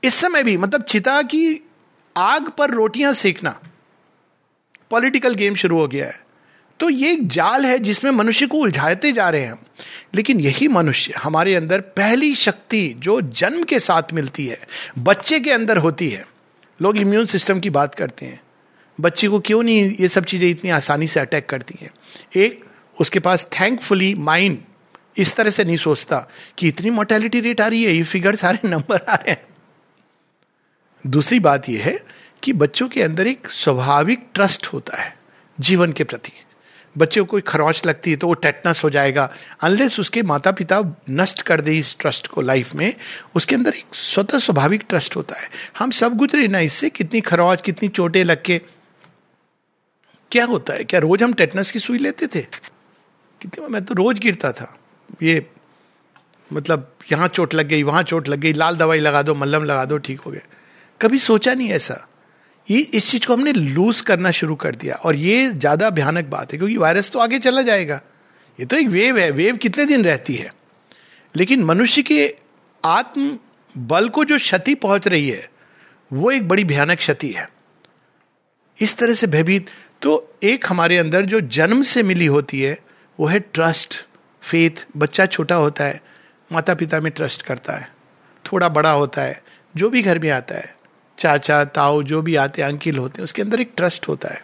इस 0.04 0.16
समय 0.16 0.44
भी 0.44 0.58
मतलब 0.58 0.82
चिता 0.82 1.22
की 1.22 1.70
आग 2.18 2.50
पर 2.50 2.70
रोटियाँ 2.70 3.14
सेकना, 3.14 3.60
पॉलिटिकल 4.92 5.34
गेम 5.34 5.56
शुरू 5.56 5.80
हो 5.80 5.88
गया 5.88 6.06
है। 6.06 6.20
तो 6.80 6.90
ये 6.90 7.12
एक 7.12 7.28
जाल 7.28 7.66
है 7.66 7.80
जिसमें 7.80 8.12
मनुष्य 8.12 8.48
को 8.48 8.58
उलझाते 8.58 9.12
जा 9.12 9.30
रहे 9.30 9.42
हैं। 9.42 9.60
लेकिन 10.16 10.40
यही 10.40 10.68
मनुष्य 10.68 11.14
हमारे 11.18 11.56
अंदर 11.56 11.82
पहली 11.82 12.36
शक्ति 12.36 12.96
जो 12.98 13.22
जन्म 13.22 13.64
के 13.64 13.80
साथ 13.80 14.14
मिलती 14.14 14.48
है, 14.48 14.60
बच्चे 15.00 15.40
के 15.40 15.52
अंदर 15.52 15.78
होती 15.78 16.10
है। 16.10 16.28
लोग 16.82 16.98
इम्यून 16.98 17.26
सिस्टम 17.26 17.60
की 17.60 17.70
बात 17.70 17.96
करते 17.96 18.26
हैं। 18.26 18.42
बच्चे 19.02 19.28
को 19.28 19.40
क्यों 19.40 19.62
नहीं 19.64 19.96
ये 20.00 20.08
सब 20.08 20.26
चीज़ें 20.26 20.50
इतनी 20.50 20.70
आसानी 20.72 21.08
से 21.08 21.20
अटैक 21.20 21.50
करती 21.50 21.78
हैं? 21.82 21.92
एक, 22.36 22.64
उसके 22.98 23.20
पास 23.20 23.48
थैंकफुली 23.60 24.14
माइंड 24.16 24.58
इस 25.18 25.36
तरह 25.36 25.50
से 25.50 25.64
नहीं 25.64 25.78
सोचता 25.78 26.28
कि 26.58 26.68
इतनी 26.68 26.90
मोर्टेलिटी 26.90 27.40
रेट 27.40 27.62
आ 27.62 27.68
रही 27.68 27.84
है, 27.84 27.92
ये 27.92 28.04
फिगर 28.04 28.36
सारे 28.36 28.68
नंबर 28.68 29.06
आ 29.10 29.16
रहे 29.16 29.32
हैं। 29.32 29.46
दूसरी 31.04 31.40
बात 31.40 31.70
यह 31.70 31.84
है 31.84 32.00
कि 32.44 32.54
बच्चों 32.54 32.88
के 32.90 33.02
अंदर 33.02 33.28
एक 33.28 33.48
स्वाभाविक 33.50 34.28
ट्रस्ट 34.34 34.68
होता 34.68 35.02
है, 35.02 35.14
जीवन 35.58 35.92
के 35.92 36.04
प्रति। 36.04 36.32
बच्चे 36.96 37.22
को 37.22 37.26
कोई 37.26 37.42
खरोच 37.42 37.86
लगती 37.86 38.12
है 38.12 38.18
तो 38.18 38.28
वो 38.28 38.34
टेटनस 38.36 38.84
हो 38.84 38.90
जाएगा 38.90 39.30
अनलेस 39.64 40.00
उसके 40.00 40.22
माता 40.24 40.52
पिता 40.52 40.82
नष्ट 41.10 41.42
कर 41.42 41.62
दे 41.62 41.78
इस 41.80 41.96
ट्रस्ट 42.00 42.28
को 42.28 42.42
लाइफ 42.42 42.74
में, 42.76 42.94
उसके 43.36 43.56
अंदर 43.56 43.74
एक 43.74 43.96
स्वतः 43.96 44.38
स्वाभाविक 44.38 44.84
ट्रस्ट 44.90 45.16
होता 45.16 45.40
है। 45.40 45.50
हम 45.80 45.92
सब 45.92 46.18
गुजरे 46.18 46.48
ना 46.48 46.60
इससे, 46.60 46.90
कितनी 46.90 47.22
खरोच, 47.22 47.62
कितनी 47.62 47.90
चोटें 47.90 48.24
लग 48.24 48.42
के 48.42 48.62
क्या 50.32 50.46
होता 50.46 50.74
है? 50.74 50.84
क्या 50.84 51.00
रोज 51.00 51.24
हम 51.24 51.34
टेटनस 51.34 51.72
की 51.72 51.80
सुई 51.80 51.98
लेते 51.98 52.28
थे? 52.28 52.42
कितनी 53.42 53.68
मैं 53.68 53.84
तो 53.86 53.94
रोज 53.94 54.20
गिरता 54.20 54.52
था। 54.52 54.78
ये 55.24 55.46
मतलब 56.52 56.92
यहाँ 57.12 57.28
चोट 57.28 57.54
लग 57.54 57.68
गई, 57.68 57.84
वहाँ 57.84 58.04
चोट 58.04 58.28
लग 58.28 58.40
गई, 58.40 58.54
लाल 58.54 58.76
दवाई 58.76 59.00
लगा 59.00 59.22
दो 59.22 59.36
मल्लम 59.36 59.64
लगा 59.64 59.86
दो, 59.86 59.98
ठीक 59.98 60.20
हो 60.20 60.32
गया। 60.32 60.42
कभी 61.02 61.20
सोचा 61.20 61.54
नहीं 61.54 61.70
ऐसा। 61.70 62.08
ये 62.70 62.80
इस 62.80 63.10
चीज़ 63.12 63.26
को 63.28 63.34
हमने 63.34 63.54
लूज 63.54 64.02
करना 64.02 64.32
शुरू 64.32 64.56
कर 64.56 64.76
दिया। 64.76 64.96
और 64.96 65.16
ये 65.16 65.48
ज़्यादा 65.48 65.90
भयानक 65.90 66.26
बात 66.26 66.52
है, 66.52 66.58
क्योंकि 66.58 66.78
वायरस 66.78 67.12
तो 67.12 67.20
आगे 67.20 67.40
चला 67.40 67.62
जाएगा। 67.62 68.02
ये 68.60 68.66
तो 68.66 68.78
एक 68.78 68.88
वेव 68.88 69.18
है। 69.18 69.30
वेव 69.32 69.58
कितने 69.58 69.86
दिन 69.86 70.06
रहती 70.06 70.36
है? 70.36 70.52
लेकिन 71.36 71.64
मनुष्य 71.64 72.02
के 72.02 72.36
आत्म 72.84 73.38
बल 73.78 74.10
को 74.10 74.26
जो 74.26 74.38
क्षति 74.38 74.76
पहुँच 74.76 75.08
रही 75.08 75.30
है, 75.30 75.50
वो 76.12 76.32
एक 76.32 76.48
बड़ी 76.48 76.64
भयानक 76.64 76.98
क्षति 76.98 77.32
है। 77.32 77.50
इस 78.80 78.98
तरह 78.98 79.14
से 79.14 79.28
भयभीत 79.28 79.70
तो 80.02 80.34
एक 80.44 80.66
हमारे 80.68 80.98
अंदर 80.98 81.26
जो 81.26 81.40
जन्म 81.42 81.82
से 81.82 82.04
मिली 82.04 82.26
होती 82.26 82.62
है, 82.62 82.78
वो 83.20 83.28
है 83.28 83.40
ट्रस्ट 83.40 83.96
फेथ 84.42 84.86
बच्चा 84.98 85.26
छोटा 85.26 85.56
होता 85.56 85.84
है 85.84 86.02
माता 86.52 86.74
पिता 86.74 87.00
में 87.00 87.12
ट्रस्ट 87.12 87.42
करता 87.42 87.74
है, 87.74 87.90
थोड़ा 88.46 88.70
बड़ा 88.70 88.92
होता 88.92 89.22
है, 89.22 89.42
जो 89.76 89.90
भी 89.90 90.02
घर 90.02 90.20
में 90.20 90.30
आता 90.30 90.56
है, 90.56 90.76
चाचा, 91.18 91.64
ताऊ, 91.64 92.04
जो 92.04 92.22
भी 92.22 92.36
आते 92.36 92.62
हैं, 92.62 92.70
अंकिल 92.70 92.98
होते 92.98 93.20
हैं, 93.20 93.24
उसके 93.24 93.42
अंदर 93.42 93.62
एक 93.62 93.72
ट्रस्ट 93.78 94.08
होता 94.08 94.30
है। 94.30 94.44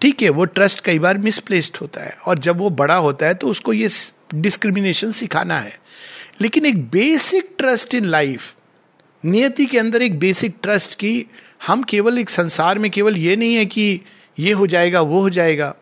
ठीक 0.00 0.22
है, 0.22 0.28
वो 0.28 0.44
ट्रस्ट 0.44 0.80
कई 0.80 0.98
बार 0.98 1.18
मिसप्लेस्ड 1.18 1.76
होता 1.80 2.00
है 2.00 2.16
और 2.26 2.38
जब 2.38 2.58
वो 2.58 2.70
बड़ा 2.70 2.96
होता 2.96 3.26
है 3.26 3.34
तो 3.34 3.48
उसको 3.48 3.72
ये 3.72 3.88
डिस्क्रिमिनेशन 4.34 5.10
सिखाना 5.10 5.58
है। 5.60 5.78
लेकिन 6.40 6.66
एक 6.66 6.84
बेसिक 6.90 7.54
ट्रस्ट 7.58 7.94
इन 7.94 8.04
लाइफ 8.04 8.54
नियति 9.24 9.66
के 9.66 9.78
अंदर 9.78 10.02
एक 10.02 10.18
बेसिक 10.18 10.56
ट्रस्ट 10.62 10.94
की 10.94 11.26
हम 11.66 11.82
केवल 11.82 12.18
एक 12.18 12.30
संसार 12.30 12.78
में 12.78 12.90
केवल 12.90 13.16
ये 13.16 13.36
नहीं 13.36 13.54
है 13.54 13.64
कि 13.66 14.00
ये 14.38 14.52
हो 14.52 14.66
जाएगा, 14.66 15.00
वो 15.00 15.20
हो 15.20 15.30
जाएगा। 15.30 15.74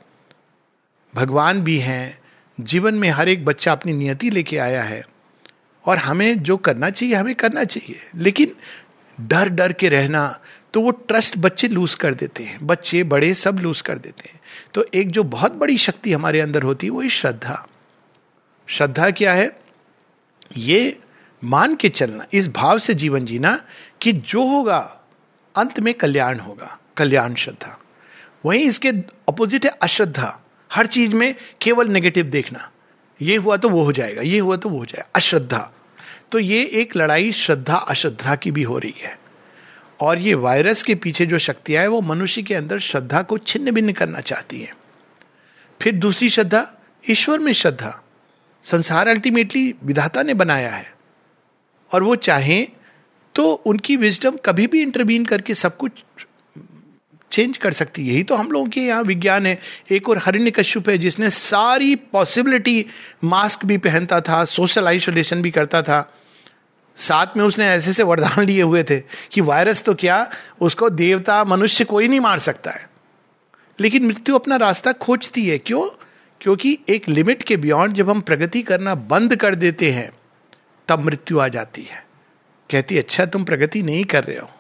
भगवान 1.15 1.61
भी 1.61 1.79
हैं। 1.79 2.19
जीवन 2.61 2.95
में 2.95 3.11
हर 3.11 3.29
एक 3.29 3.45
बच्चा 3.45 3.73
अपनी 3.73 3.93
नियति 3.93 4.31
लेके 4.31 4.59
आया 4.59 4.83
है। 4.83 5.07
और 5.87 5.99
हमें 5.99 6.43
जो 6.43 6.57
करना 6.57 6.91
चाहिए, 6.91 7.15
हमें 7.15 7.35
करना 7.35 7.65
चाहिए। 7.65 8.01
लेकिन 8.17 8.57
डर 9.21 9.49
डर 9.49 9.73
के 9.73 9.89
रहना 9.89 10.41
तो 10.75 10.81
वो 10.81 10.91
ट्रस्ट 10.91 11.39
बच्चे 11.39 11.69
लूज 11.69 11.95
कर 11.95 12.15
देते 12.15 12.43
हैं। 12.43 12.67
बच्चे 12.67 13.05
बड़े 13.05 13.35
सब 13.35 13.59
लूज 13.59 13.81
कर 13.81 13.99
देते 13.99 14.29
हैं। 14.29 14.41
तो 14.75 14.85
एक 14.95 15.11
जो 15.11 15.25
बहुत 15.25 15.53
बड़ी 15.53 15.79
शक्ति 15.79 16.13
हमारे 16.13 16.41
अंदर 16.41 16.63
होती 16.63 16.87
है, 16.87 16.91
वो 16.91 17.09
श्रद्धा। 17.09 17.69
श्रद्धा 18.67 19.11
क्या 19.11 19.33
है? 19.33 19.61
ये 20.57 20.99
मान 21.45 21.75
के 21.75 21.89
चलना, 21.89 22.27
इस 22.33 22.49
भाव 22.49 22.79
से 22.79 22.95
जीवन 22.95 23.25
जीना 23.25 23.63
कि 24.01 24.13
जो 24.13 24.47
होगा, 24.47 25.01
अंत 25.57 25.81
में 25.81 25.95
कल्याण 25.95 26.39
होगा, 26.39 26.79
कल्याण 26.97 27.35
श्रद्धा। 27.35 27.79
वहीं 28.45 28.65
इसके 28.65 28.89
अपोजिट 29.29 29.65
है 29.65 29.71
अश्रद्धा। 29.71 30.41
हर 30.73 30.87
चीज़ 30.87 31.15
में 31.15 31.35
केवल 31.63 31.89
नेगेटिव 31.89 32.25
देखना। 32.25 32.71
ये 33.23 33.37
हुआ 33.37 33.57
तो 33.57 33.69
वो 33.69 33.83
हो 33.83 33.93
जाएगा, 33.93 34.23
ये 34.23 34.39
हुआ 34.39 34.57
तो 34.57 34.69
वो 34.69 34.79
हो 34.79 34.85
जाएगा। 34.85 35.11
अश्रद्धा। 35.15 35.73
तो 36.33 36.39
ये 36.39 36.65
एक 36.65 36.97
लड़ाई 36.97 37.33
श्रद्धा, 37.33 37.77
अश्रद्धा 37.77 38.37
की 38.37 38.51
भी 38.51 38.63
हो 38.63 38.79
रही 38.79 38.95
है। 38.99 39.19
और 40.01 40.19
ये 40.19 40.35
वायरस 40.35 40.83
के 40.83 40.95
पीछे 40.95 41.27
जो 41.27 41.39
शक्तियाँ 41.39 41.83
है, 41.83 41.89
वो 41.89 42.01
मनुष्य 42.01 42.43
के 42.43 42.55
अंदर 42.55 42.79
श्रद्धा 42.79 43.23
को 43.23 43.39
छिन्न 43.39 43.71
भिन्न 43.71 43.93
करना 43.93 44.21
चाहती 44.21 44.61
है। 44.61 44.77
फिर 45.83 45.95
दूसरी 45.95 46.29
श्रद्धा, 46.29 46.73
ईश्वर 47.11 47.39
में 47.39 47.53
श्रद्धा। 47.53 48.03
संसार 48.65 49.09
अल्टीमेटली 49.09 49.75
विधाता 49.85 50.23
ने 50.23 50.35
बनाया 50.35 50.71
है। 50.71 50.95
और 51.93 52.03
वो 52.03 52.17
चाहें 52.17 52.69
तो 53.35 53.53
उनकी 53.53 53.97
विजडम 53.97 54.37
कभी 54.37 54.67
भी 54.67 54.83
इंटरवीन 54.83 55.25
करके 55.25 55.55
सब 55.55 55.77
कुछ 55.77 55.93
चेंज 57.35 57.57
कर 57.57 57.73
सकती 57.73 58.09
है। 58.09 58.15
यही 58.15 58.23
तो 58.23 58.35
हम 58.35 58.51
लोगों 58.51 58.69
के 58.69 58.81
यहाँ 58.81 59.03
विज्ञान 59.03 59.47
है। 59.47 59.59
एक 59.91 60.09
और 60.09 60.19
हरिण्य 60.19 60.51
कश्यप 60.51 60.89
है, 60.89 60.99
जिसने 60.99 61.31
सारी 61.31 61.97
पॉसिबिलिटी 61.97 62.87
मास्क 63.25 63.65
भी 63.65 63.79
पहनता 63.79 64.21
था 64.21 64.45
सोशल 64.45 64.89
आइसोलेशन 64.89 65.43
भी 65.43 65.51
करता 65.51 65.83
था। 65.83 66.15
साथ 66.97 67.27
में 67.37 67.45
उसने 67.45 67.67
ऐसे 67.67 67.93
से 67.93 68.03
वरदान 68.03 68.45
लिए 68.45 68.63
हुए 68.63 68.83
थे 68.83 69.01
कि 69.33 69.41
वायरस 69.41 69.83
तो 69.83 69.95
क्या, 69.95 70.31
उसको 70.61 70.91
देवता, 70.91 71.45
मनुष्य 71.45 71.85
कोई 71.85 72.09
नहीं 72.09 72.21
मार 72.21 72.39
सकता 72.39 72.71
है। 72.71 72.91
लेकिन 73.81 74.07
मृत्यु 74.07 74.35
अपना 74.35 74.57
रास्ता 74.57 74.93
खोजती 74.93 75.49
है। 75.49 75.59
क्यों? 75.59 76.03
क्योंकि 76.41 76.79
एक 76.89 77.09
लिमिट 77.09 77.43
के 77.43 77.57
बियॉन्ड 77.57 77.93
जब 77.93 78.11
हम 78.11 78.21
प्रगति 78.21 78.63
करना 78.63 78.95
बंद 78.95 79.37
कर 79.37 79.55
देते 79.55 79.93
हैं, 79.93 80.13
तब 80.89 81.05
मृत्यु 81.05 81.39
आ 81.39 81.49
जाती 81.49 81.83
है। 81.83 82.07
कहती 82.71 82.99
अच्छा 82.99 83.27
तुम 83.27 83.45
प्रगति 83.45 83.83
नहीं 83.83 84.05
कर 84.05 84.25
रहे 84.25 84.39
हो। 84.39 84.51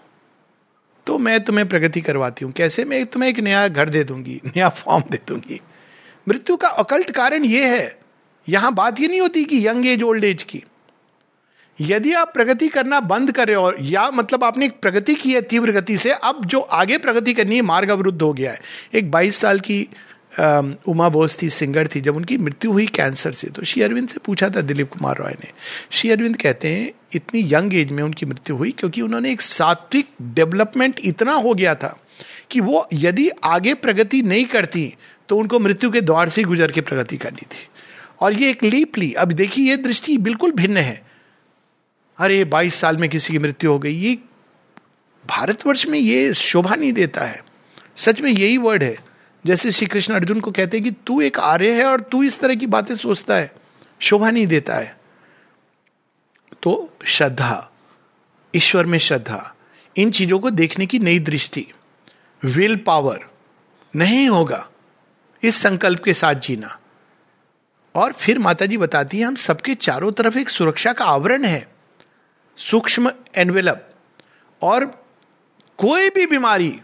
तो 1.06 1.18
मैं 1.18 1.42
तुम्हें 1.44 1.68
प्रगति 1.68 2.00
करवाती 2.00 2.44
हूँ। 2.44 2.52
कैसे? 2.52 2.84
मैं 2.84 3.04
तुम्हें 3.06 3.30
एक 3.30 3.40
नया 3.40 3.66
घर 3.68 3.88
दे 3.88 4.04
दूँगी, 4.04 4.40
नया 4.46 4.68
फॉर्म 4.68 5.02
दे 5.10 5.18
दूँगी। 5.28 5.60
मृत्यु 6.28 6.56
का 6.56 6.68
अकल्ट 6.68 7.10
कारण 7.10 7.44
यह 7.44 7.72
है, 7.72 7.98
यहाँ 8.48 8.72
बात 8.74 9.00
ही 9.00 9.08
नहीं 9.08 9.20
होती 9.20 9.44
कि 9.44 9.66
यंग 9.66 9.86
एज, 9.86 10.02
ओल्ड 10.02 10.24
एज 10.24 10.42
की। 10.42 10.62
यदि 11.78 12.12
आप 12.12 12.32
प्रगति 12.34 12.68
करना 12.68 13.00
बंद 13.00 13.32
कर 13.32 13.48
रहे 13.48 13.56
हो, 13.56 13.72
या 13.80 14.10
मतलब 14.10 14.44
आपने 14.44 14.66
एक 14.66 14.78
प्रगति 14.80 15.14
की 15.14 15.32
है 15.32 15.40
तीव्र 15.42 15.72
गति 15.72 15.96
से, 15.96 16.10
अब 16.10 16.44
जो 16.44 16.60
आगे 16.60 16.98
प्रगति 16.98 17.34
करनी 17.34 17.56
है, 17.56 17.62
मार्ग 17.62 17.90
अवरुद्ध 17.90 18.20
हो 18.22 18.32
गया 18.32 18.52
है। 18.52 18.60
एक 18.94 19.10
22 19.10 19.36
साल 19.36 19.60
की 19.60 19.88
उमा 20.88 21.08
बोस 21.08 21.38
थी, 21.42 21.50
सिंगर 21.50 21.88
थी, 21.88 22.00
जब 22.00 22.16
उनकी 22.16 22.38
मृत्यु 22.38 22.72
हुई 22.72 22.86
कैंसर 22.86 23.32
से 23.32 23.48
तो 23.48 23.62
श्री 23.62 23.82
अरविंद 23.82 24.08
से 24.08 24.20
पूछा 24.24 24.50
था 24.50 24.60
दिलीप 24.60 24.92
कुमार 24.92 25.16
रॉय 25.16 25.32
ने। 25.32 25.50
श्री 25.90 26.10
अरविंद 26.10 26.36
कहते 26.36 26.68
हैं, 26.68 26.92
इतनी 27.14 27.40
यंग 27.54 27.74
एज 27.74 27.90
में 27.90 28.02
उनकी 28.02 28.26
मृत्यु 28.26 28.56
हुई, 28.56 28.70
क्योंकि 28.70 29.00
उन्होंने 29.00 29.32
एक 29.32 29.40
सात्विक 29.40 30.08
डेवलपमेंट 30.22 31.00
इतना 31.04 31.32
हो 31.32 31.54
गया 31.54 31.74
था 31.74 32.00
कि 32.50 32.60
वो 32.60 32.88
यदि 32.92 33.28
आगे 33.44 33.74
प्रगति 33.74 34.22
नहीं 34.22 34.44
करती 34.44 34.94
तो 35.28 35.36
उनको 35.36 35.58
मृत्यु 35.58 35.90
के 35.90 36.00
द्वार 36.00 36.28
से 36.28 36.42
गुजर 36.42 36.72
के 36.72 36.80
प्रगति 36.80 37.16
करनी 37.16 37.42
थी। 37.42 37.68
और 38.20 38.32
ये 38.32 38.50
एक 38.50 38.64
लीप 38.64 38.98
ली। 38.98 39.12
अब 39.12 39.32
देखिए, 39.32 39.70
ये 39.70 39.76
दृष्टि 39.76 40.18
बिल्कुल 40.18 40.52
भिन्न 40.52 40.76
है। 40.76 41.06
अरे, 42.18 42.44
बाईस 42.44 42.74
साल 42.74 42.96
में 42.96 43.10
किसी 43.10 43.32
की 43.32 43.38
मृत्यु 43.38 43.70
हो 43.70 43.78
गई, 43.78 43.94
ये 43.94 44.18
भारतवर्ष 45.26 45.86
में 45.86 45.98
ये 45.98 46.34
शोभा 46.34 46.74
नहीं 46.74 46.92
देता 46.92 47.24
है। 47.24 47.44
सच 47.96 48.20
में 48.20 48.30
यही 48.30 48.56
वर्ड 48.58 48.82
है। 48.82 49.03
जैसे 49.46 49.72
श्री 49.72 49.86
कृष्ण 49.86 50.14
अर्जुन 50.14 50.40
को 50.40 50.50
कहते 50.50 50.76
हैं 50.76 50.84
कि 50.84 50.90
तू 51.06 51.20
एक 51.20 51.38
आर्य 51.38 51.72
है 51.72 51.84
और 51.84 52.00
तू 52.00 52.22
इस 52.22 52.40
तरह 52.40 52.54
की 52.54 52.66
बातें 52.66 52.96
सोचता 52.96 53.36
है, 53.36 53.52
शोभा 54.00 54.30
नहीं 54.30 54.46
देता 54.46 54.74
है। 54.74 54.96
तो 56.62 56.96
श्रद्धा, 57.06 57.70
ईश्वर 58.54 58.86
में 58.86 58.98
श्रद्धा, 58.98 59.54
इन 59.96 60.10
चीज़ों 60.10 60.38
को 60.38 60.50
देखने 60.50 60.86
की 60.86 60.98
नई 60.98 61.18
दृष्टि 61.18 61.66
विल 62.44 62.76
पावर 62.76 63.24
नहीं 63.96 64.28
होगा, 64.28 64.68
इस 65.42 65.56
संकल्प 65.56 66.04
के 66.04 66.14
साथ 66.14 66.34
जीना। 66.34 66.78
और 67.94 68.12
फिर 68.12 68.38
माता 68.38 68.66
जी 68.66 68.76
बताती 68.76 69.18
है, 69.18 69.24
हम 69.24 69.34
सबके 69.34 69.74
चारों 69.74 70.12
तरफ़ 70.12 70.38
एक 70.38 70.48
सुरक्षा 70.48 70.92
का 70.92 71.04
आवरण 71.04 71.44
है, 71.44 71.66
सूक्ष्म 72.56 73.10
एनवेलप 73.34 73.90
और 74.62 74.84
कोई 75.78 76.10
भी 76.10 76.26
बीमारी 76.26 76.80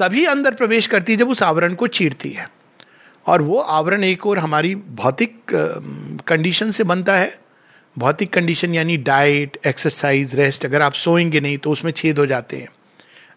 तभी 0.00 0.24
अंदर 0.24 0.54
प्रवेश 0.54 0.86
करती 0.86 1.12
है 1.12 1.18
जब 1.18 1.28
उस 1.28 1.42
आवरण 1.42 1.74
को 1.74 1.86
चीरती 1.86 2.30
है। 2.30 2.48
और 3.26 3.42
वो 3.42 3.58
आवरण 3.58 4.04
एक 4.04 4.26
और 4.26 4.38
हमारी 4.38 4.74
भौतिक 4.74 5.40
कंडीशन 6.28 6.70
से 6.70 6.84
बनता 6.84 7.16
है। 7.16 7.38
भौतिक 7.96 8.32
कंडीशन 8.32 8.74
यानी 8.74 8.96
डाइट 8.96 9.58
एक्सरसाइज 9.66 10.34
रेस्ट 10.34 10.64
अगर 10.66 10.82
आप 10.82 10.92
सोएँगे 10.92 11.40
नहीं 11.40 11.58
तो 11.58 11.70
उसमें 11.70 11.92
छेद 11.92 12.18
हो 12.18 12.26
जाते 12.26 12.56
हैं। 12.56 12.68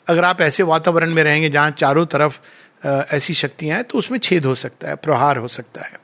अगर 0.07 0.25
आप 0.25 0.41
ऐसे 0.41 0.63
वातावरण 0.63 1.13
में 1.13 1.23
रहेंगे 1.23 1.49
जहाँ 1.49 1.71
चारों 1.71 2.05
तरफ़ 2.05 2.39
ऐसी 2.87 3.33
शक्तियाँ 3.33 3.75
हैं 3.77 3.83
तो 3.83 3.97
उसमें 3.97 4.17
छेद 4.19 4.45
हो 4.45 4.55
सकता 4.55 4.89
है, 4.89 4.95
प्रहार 4.95 5.37
हो 5.37 5.47
सकता 5.47 5.81
है। 5.81 5.99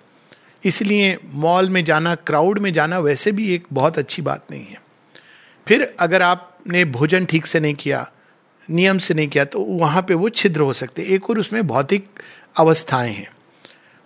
इसलिए 0.63 1.18
मॉल 1.34 1.70
में 1.70 1.84
जाना 1.86 2.16
क्राउड 2.16 2.60
में 2.60 2.72
जाना 2.74 3.00
वैसे 3.00 3.32
भी 3.32 3.54
एक 3.56 3.66
बहुत 3.74 3.98
अच्छी 4.00 4.22
बात 4.22 4.46
नहीं 4.51 4.66
है। 4.66 4.78
फिर 5.68 5.94
अगर 6.00 6.22
आपने 6.22 6.86
भोजन 6.86 7.25
ठीक 7.25 7.46
से 7.46 7.60
नहीं 7.60 7.74
किया 7.74 8.10
नियम 8.70 8.98
से 8.98 9.14
नहीं 9.14 9.28
किया 9.28 9.46
तो 9.46 9.60
वहाँ 9.60 10.02
पे 10.02 10.14
वो 10.14 10.30
छिद्र 10.30 10.62
हो 10.62 10.74
सकते 10.74 11.04
एक 11.06 11.30
और 11.30 11.40
उसमें 11.40 11.68
भौतिक 11.68 12.08
अवस्थाएँ 12.56 13.14
हैं 13.14 13.28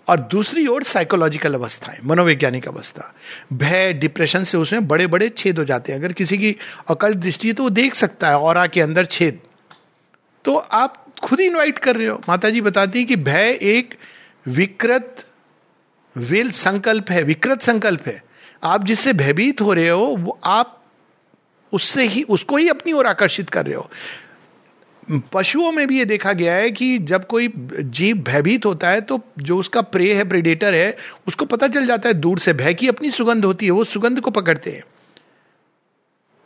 और 0.07 0.19
दूसरी 0.21 0.65
ओर 0.67 0.83
साइकोलॉजिकल 0.83 1.53
अवस्थाएँ, 1.53 1.99
मनोवैज्ञानिक 2.05 2.67
अवस्था। 2.67 3.13
भय 3.53 3.93
डिप्रेशन 3.93 4.43
से 4.43 4.57
उसमें 4.57 4.87
बड़े 4.87 5.07
बड़े 5.07 5.29
छेद 5.29 5.59
हो 5.59 5.65
जाते 5.65 5.91
हैं। 5.91 5.99
अगर 5.99 6.13
किसी 6.13 6.37
की 6.37 6.55
अकल 6.87 7.13
दृष्टि 7.13 7.47
है 7.47 7.53
तो 7.53 7.63
वो 7.63 7.69
देख 7.69 7.95
सकता 7.95 8.29
है, 8.29 8.37
और 8.37 8.67
के 8.67 8.81
अंदर 8.81 9.05
छेद। 9.05 9.39
तो 10.45 10.55
आप 10.55 11.05
खुद 11.23 11.39
ही 11.39 11.45
इन्वाइट 11.47 11.77
कर 11.77 11.95
रहे 11.95 12.07
हो। 12.07 12.21
माता 12.29 12.49
जी 12.49 12.61
बताती 12.61 12.99
है 12.99 13.05
कि 13.05 13.15
भय 13.15 13.57
एक 13.61 13.95
विकृत 14.45 15.25
विल 16.15 16.51
संकल्प 16.51 17.11
है, 17.11 17.23
विकृत 17.23 17.61
संकल्प 17.61 18.07
है। 18.07 18.21
आप 18.63 18.83
जिससे 18.83 19.13
भयभीत 19.13 19.61
हो 19.61 19.73
रहे 19.73 19.89
हो, 19.89 20.05
वो 20.05 20.39
आप 20.43 20.79
उससे 21.73 22.07
ही, 22.07 22.23
उसको 22.23 22.57
ही 22.57 22.67
अपनी 22.69 22.93
ओर 22.93 23.07
आकर्षित 23.07 23.49
कर 23.49 23.65
रहे 23.65 23.75
हो। 23.75 23.89
पशुओं 25.33 25.71
में 25.71 25.85
भी 25.87 25.97
ये 25.97 26.05
देखा 26.05 26.33
गया 26.33 26.53
है 26.53 26.69
कि 26.71 26.97
जब 26.99 27.25
कोई 27.27 27.51
जीव 27.57 28.17
भयभीत 28.17 28.65
होता 28.65 28.89
है 28.89 29.01
तो 29.01 29.19
जो 29.39 29.57
उसका 29.57 29.81
प्रे 29.81 30.13
है 30.13 30.27
प्रेडेटर 30.29 30.73
है, 30.73 30.95
उसको 31.27 31.45
पता 31.45 31.67
चल 31.67 31.87
जाता 31.87 32.09
है 32.09 32.13
दूर 32.13 32.39
से 32.39 32.53
भय 32.53 32.73
की 32.73 32.87
अपनी 32.87 33.09
सुगंध 33.09 33.45
होती 33.45 33.65
है, 33.65 33.71
वो 33.71 33.83
सुगंध 33.83 34.19
को 34.19 34.31
पकड़ते 34.31 34.71
हैं। 34.71 34.83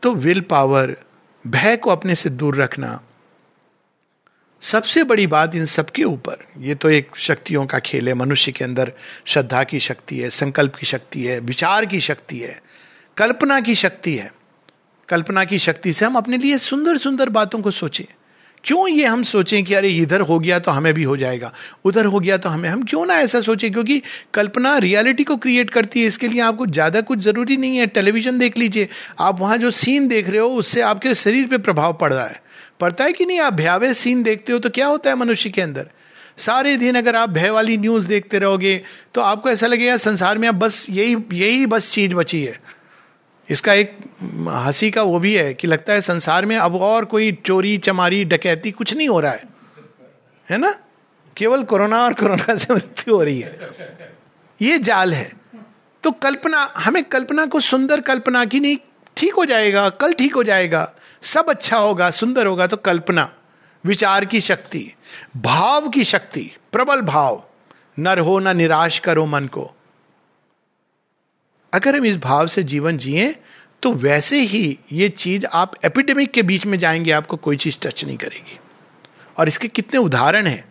तो 0.04 0.14
विल 0.16 0.42
पावर 0.42 0.96
भय 1.46 1.76
को 1.76 1.90
अपने 1.90 2.16
से 2.16 2.30
दूर 2.30 2.56
रखना, 2.56 3.00
सबसे 4.62 5.04
बड़ी 5.04 5.28
बात 5.28 5.56
इन 5.56 5.66
सबके 5.66 6.04
ऊपर। 6.04 6.38
ये 6.58 6.76
तो 6.76 6.90
एक 6.90 7.16
शक्तियों 7.18 7.66
का 7.66 7.80
खेल 7.80 8.08
है, 8.08 8.14
मनुष्य 8.14 8.52
के 8.52 8.64
अंदर 8.64 8.92
श्रद्धा 9.26 9.64
की 9.64 9.80
शक्ति 9.80 10.18
है, 10.20 10.30
संकल्प 10.30 10.76
की 10.76 10.86
शक्ति 10.86 11.24
है, 11.24 11.40
विचार 11.40 11.86
की 11.86 12.00
शक्ति 12.02 12.40
है, 12.40 12.62
कल्पना 13.18 13.60
की 13.60 13.76
शक्ति 13.76 14.16
है। 14.16 14.32
कल्पना 15.10 15.44
की 15.44 15.60
शक्ति 15.60 15.94
से 15.94 16.06
हम 16.06 16.16
अपने 16.16 16.38
लिए 16.38 16.58
सुंदर 16.58 16.98
सुंदर 16.98 17.30
बातों 17.30 17.60
को 17.62 17.72
सोचें। 17.72 18.06
क्यों 18.64 18.88
ये 18.88 19.06
हम 19.06 19.24
सोचें 19.24 19.64
कि 19.64 19.74
अरे 19.74 19.90
इधर 19.90 20.22
हो 20.22 20.38
गया 20.40 20.58
तो 20.60 20.72
हमें 20.72 20.94
भी 20.94 21.04
हो 21.04 21.16
जाएगा, 21.18 21.52
उधर 21.86 22.06
हो 22.06 22.20
गया 22.20 22.38
तो 22.38 22.50
हमें, 22.50 22.68
हम 22.70 22.84
क्यों 22.84 23.06
ना 23.06 23.16
ऐसा 23.16 23.42
सोचें? 23.42 23.72
क्योंकि 23.72 24.02
कल्पना 24.34 24.78
रियलिटी 24.78 25.24
को 25.24 25.38
क्रिएट 25.38 25.70
करती 25.70 26.02
है, 26.02 26.08
इसके 26.08 26.28
लिए 26.28 26.42
आपको 26.42 26.66
ज़्यादा 26.68 27.02
कुछ 27.02 27.20
ज़रूरी 27.20 27.58
नहीं 27.58 27.78
है। 27.78 27.88
टेलीविज़न 27.88 28.40
देख 28.40 28.58
लीजिए, 28.58 28.88
आप 29.20 29.40
वहाँ 29.40 29.58
जो 29.58 29.72
सीन 29.74 30.08
देख 30.08 30.30
रहे 30.30 30.40
हो, 30.40 30.48
उससे 30.50 30.82
आपके 30.84 31.16
शरीर 31.16 31.48
पे 31.48 31.58
प्रभाव 31.60 31.94
पड़ 31.94 32.14
रहा 32.14 32.26
है। 32.26 32.42
पड़ता 32.80 33.04
है 33.04 33.14
कि 33.14 33.26
नहीं? 33.26 33.40
आप 33.40 33.54
भयावह 33.54 33.94
सीन 33.96 34.24
देखते 34.24 34.54
हो 34.54 34.60
तो 34.60 34.70
क्या 34.70 34.88
होता 34.88 35.10
है 35.10 35.16
मनुष्य 35.16 35.50
के 35.50 35.62
अंदर? 35.62 35.88
सारे 36.38 36.76
दिन 36.78 36.96
अगर 36.96 37.16
आप 37.16 37.30
भय 37.30 37.50
वाली 37.50 37.78
न्यूज़ 37.78 38.08
देखते 38.08 38.40
रहोगे 38.40 38.82
तो 39.14 39.22
आपको 39.22 39.50
ऐसा 39.50 39.68
लगेगा, 39.68 39.96
संसार 39.98 40.38
में 40.38 40.48
अब 40.48 40.56
बस 40.56 40.86
यही 40.90 41.16
यही 41.34 41.66
बस 41.66 41.92
चीज़ 41.92 42.14
बची 42.14 42.44
है। 42.44 42.60
इसका 43.50 43.74
एक 43.74 43.98
हँसी 44.48 44.92
का 44.92 45.02
वो 45.02 45.20
भी 45.20 45.34
है 45.34 45.54
कि 45.54 45.68
लगता 45.68 45.94
है 45.94 46.02
संसार 46.02 46.46
में 46.46 46.58
अब 46.58 46.76
और 46.76 47.06
कोई 47.06 47.32
चोरी, 47.32 47.78
चमारी, 47.78 48.26
डकैती 48.26 48.72
कुछ 48.72 48.94
नहीं 48.94 49.10
हो 49.10 49.20
रहा 49.20 49.32
है। 49.32 49.44
है 50.50 50.58
ना? 50.58 50.80
केवल 51.38 51.64
कोरोना 51.64 52.04
और 52.04 52.14
कोरोना 52.14 52.56
से 52.56 52.74
मृत्यु 52.74 53.16
हो 53.16 53.24
रही 53.24 53.40
है। 53.40 53.60
ये 54.62 54.80
जाल 54.80 55.14
है। 55.14 55.34
तो 56.04 56.12
कल्पना, 56.12 56.74
हमें 56.78 57.04
कल्पना 57.04 57.46
को 57.46 57.60
सुंदर 57.60 58.02
कल्पना 58.02 58.46
की 58.46 58.60
नहीं, 58.60 58.78
ठीक 59.18 59.34
हो 59.34 59.46
जाएगा, 59.46 59.90
कल 59.90 60.14
ठीक 60.14 60.36
हो 60.36 60.44
जाएगा, 60.44 60.94
सब 61.22 61.50
अच्छा 61.50 61.78
होगा, 61.78 62.12
सुंदर 62.12 62.46
होगा 62.46 62.68
तो 62.68 62.78
कल्पना, 62.78 63.34
विचार 63.86 64.26
की 64.26 64.42
शक्ति, 64.42 64.94
भाव 65.38 65.90
की 65.90 66.04
शक्ति, 66.04 66.52
प्रबल 66.72 67.02
भाव, 67.02 67.44
नर 68.00 68.20
हो 68.20 68.40
ना 68.40 68.54
निराश 68.54 69.00
करो 69.00 69.26
मन 69.26 69.46
को। 69.46 69.77
अगर 71.74 71.96
हम 71.96 72.06
इस 72.06 72.18
भाव 72.18 72.48
से 72.48 72.64
जीवन 72.64 72.98
जिए 72.98 73.36
तो 73.84 73.94
वैसे 73.94 74.42
ही 74.42 74.80
ये 74.92 75.10
चीज़ 75.10 75.46
आप 75.46 75.86
एपिडेमिक 75.86 76.32
के 76.32 76.42
बीच 76.42 76.66
में 76.66 76.80
जाएँगे, 76.80 77.12
आपको 77.12 77.38
कोई 77.38 77.58
चीज़ 77.58 77.78
टच 77.82 78.06
नहीं 78.06 78.18
करेगी। 78.18 78.60
और 79.38 79.48
इसके 79.48 79.68
कितने 79.68 80.00
उदाहरण 80.00 80.48
हैं, 80.48 80.66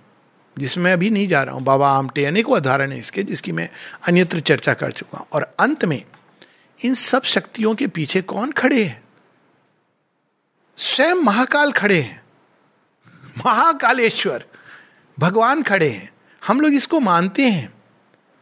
जिसमें 0.59 0.93
अभी 0.93 1.11
नहीं 1.11 1.29
जा 1.29 1.43
रहा 1.43 1.55
हूँ। 1.55 1.62
बाबा 1.62 1.91
आमटे 1.91 2.25
अनेकों 2.25 2.57
उदाहरण 2.57 2.93
है 2.93 2.99
इसके, 2.99 3.23
जिसकी 3.23 3.53
मैं 3.53 3.69
अन्यत्र 4.09 4.41
चर्चा 4.41 4.75
कर 4.75 4.93
चुका 4.93 5.19
हूँ। 5.19 5.26
और 5.33 5.55
अंत 5.61 5.85
में, 5.85 6.03
इन 6.85 6.95
सब 6.95 7.23
शक्तियों 7.23 7.75
के 7.75 7.87
पीछे 7.87 8.23
कौन 8.23 8.53
खड़े 8.53 8.85
हैं? 8.85 9.05
स्वयं 10.76 11.15
महाकाल 11.15 11.73
खड़े 11.73 12.00
हैं। 12.00 12.23
महाकालेश्वर, 13.47 14.45
भगवान 15.19 15.62
खड़े 15.62 15.91
हैं। 15.91 16.11
हम 16.47 16.61
लोग 16.61 16.73
इसको 16.73 17.00
मानते 17.00 17.43
हैं। 17.43 17.75